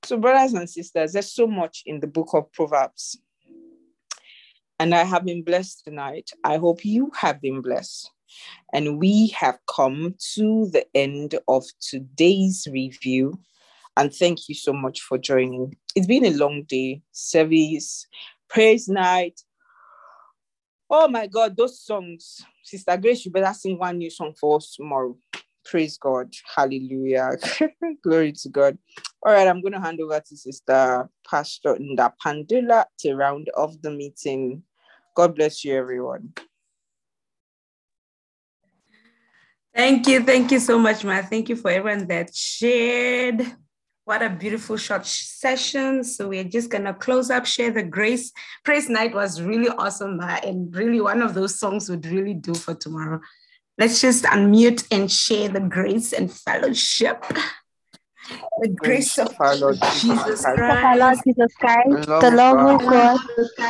So, 0.04 0.18
brothers 0.18 0.54
and 0.54 0.70
sisters, 0.70 1.14
there's 1.14 1.32
so 1.32 1.48
much 1.48 1.82
in 1.86 2.00
the 2.00 2.08
book 2.08 2.30
of 2.34 2.52
Proverbs. 2.52 3.18
And 4.78 4.94
I 4.94 5.04
have 5.04 5.26
been 5.26 5.44
blessed 5.44 5.86
tonight. 5.86 6.30
I 6.44 6.58
hope 6.58 6.86
you 6.86 7.10
have 7.16 7.42
been 7.42 7.62
blessed. 7.62 8.12
And 8.74 9.00
we 9.00 9.28
have 9.38 9.58
come 9.74 10.16
to 10.34 10.70
the 10.72 10.86
end 10.96 11.36
of 11.48 11.66
today's 11.80 12.68
review. 12.72 13.40
And 13.98 14.14
thank 14.14 14.50
you 14.50 14.56
so 14.56 14.74
much 14.74 15.02
for 15.02 15.18
joining. 15.18 15.76
It's 15.96 16.08
been 16.08 16.26
a 16.26 16.32
long 16.32 16.64
day, 16.64 17.02
service, 17.12 18.08
praise 18.50 18.88
night. 18.88 19.42
Oh 20.90 21.08
my 21.08 21.28
God, 21.28 21.56
those 21.58 21.82
songs. 21.82 22.46
Sister 22.64 22.98
Grace, 22.98 23.26
you 23.26 23.32
better 23.32 23.54
sing 23.54 23.78
one 23.78 23.98
new 23.98 24.10
song 24.10 24.34
for 24.40 24.58
us 24.58 24.76
tomorrow. 24.76 25.18
Praise 25.64 25.98
God. 25.98 26.32
Hallelujah. 26.56 27.32
Glory 28.04 28.34
to 28.34 28.50
God. 28.50 28.78
All 29.26 29.34
right, 29.34 29.48
I'm 29.48 29.62
going 29.62 29.74
to 29.74 29.80
hand 29.80 30.00
over 30.00 30.20
to 30.20 30.38
Sister 30.38 31.10
Pastor 31.28 31.76
Nda 31.76 32.12
Pandula 32.22 32.86
to 33.00 33.16
round 33.16 33.50
off 33.58 33.74
the 33.82 33.90
meeting. 33.90 34.62
God 35.16 35.36
bless 35.36 35.66
you, 35.66 35.76
everyone. 35.76 36.34
Thank 39.76 40.08
you. 40.08 40.24
Thank 40.24 40.52
you 40.52 40.60
so 40.62 40.80
much, 40.80 41.04
Ma. 41.04 41.22
Thank 41.22 41.50
you 41.50 41.58
for 41.58 41.70
everyone 41.70 42.08
that 42.08 42.34
shared. 42.34 43.46
What 44.06 44.22
a 44.22 44.30
beautiful 44.30 44.78
short 44.78 45.06
session. 45.06 46.06
So 46.06 46.30
we're 46.30 46.46
just 46.46 46.70
gonna 46.70 46.94
close 46.94 47.30
up, 47.30 47.46
share 47.46 47.72
the 47.72 47.84
grace. 47.84 48.32
Praise 48.64 48.88
night 48.88 49.14
was 49.14 49.42
really 49.42 49.68
awesome, 49.68 50.16
Ma, 50.16 50.40
and 50.44 50.74
really 50.74 51.02
one 51.02 51.22
of 51.22 51.34
those 51.34 51.60
songs 51.60 51.90
would 51.90 52.06
really 52.06 52.34
do 52.34 52.54
for 52.54 52.74
tomorrow. 52.74 53.20
Let's 53.78 54.00
just 54.00 54.24
unmute 54.24 54.88
and 54.92 55.12
share 55.12 55.50
the 55.50 55.60
grace 55.60 56.14
and 56.14 56.32
fellowship. 56.32 57.26
The 58.58 58.70
grace 58.70 59.18
of 59.18 59.36
Our 59.40 59.58
Lord 59.58 59.82
Jesus 59.82 60.46
Christ, 60.54 60.84
Our 60.84 60.98
Lord 60.98 61.18
Jesus 61.26 61.52
Christ, 61.60 61.88
the 62.22 62.22
the 62.22 62.32
love 62.32 62.32
love 62.32 62.62
of 62.62 62.82
of 62.82 62.88
God, 62.88 63.20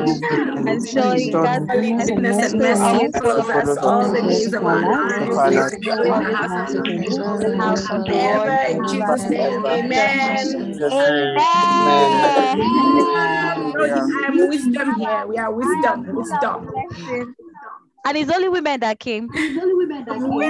And 0.66 0.66
And 0.66 0.86
surely 0.86 0.88
surely 0.88 1.30
God's 1.42 1.66
goodness 1.70 1.70
Goodness 1.70 2.08
and 2.08 2.22
and 2.22 2.22
mercy 2.22 2.58
will 2.58 2.58
mercy 2.58 2.80
always 2.80 3.12
follows 3.12 3.22
follow 3.22 3.54
us 3.54 3.66
us 3.66 3.78
all 3.82 4.10
the 4.10 4.22
days 4.22 4.52
of 4.54 4.66
our 4.66 4.80
lives. 4.80 5.18
days 5.18 5.28
our 5.28 5.50
of 5.50 5.52
life 5.52 5.56
our 5.56 5.70
We 5.80 5.82
dwell 5.82 6.04
life, 6.04 6.04
in 6.04 6.18
the 6.18 6.24
house 6.48 6.58
of 6.58 6.68
and 6.68 6.74
the 6.74 6.86
we 6.86 6.98
will 6.98 7.10
Lord 7.10 7.14
dwell 7.14 7.42
in 7.42 7.52
the 7.52 7.64
house 7.64 7.90
of 7.90 8.06
the 8.06 8.16
Lord 8.16 8.50
forever. 8.60 8.68
In 8.68 8.86
Jesus' 8.86 9.30
name, 9.30 9.66
amen. 9.66 10.90
Amen. 10.90 12.22
No, 13.74 13.84
Hallelujah. 13.86 14.06
I'm 14.26 14.48
wisdom 14.48 14.94
here. 15.00 15.26
We 15.26 15.38
are 15.38 15.52
wisdom, 15.52 16.06
wisdom. 16.14 16.68
And 18.04 18.16
it's 18.16 18.30
only 18.30 18.48
women 18.48 18.80
that 18.80 18.98
came. 18.98 19.30
Wisdom. 19.32 20.42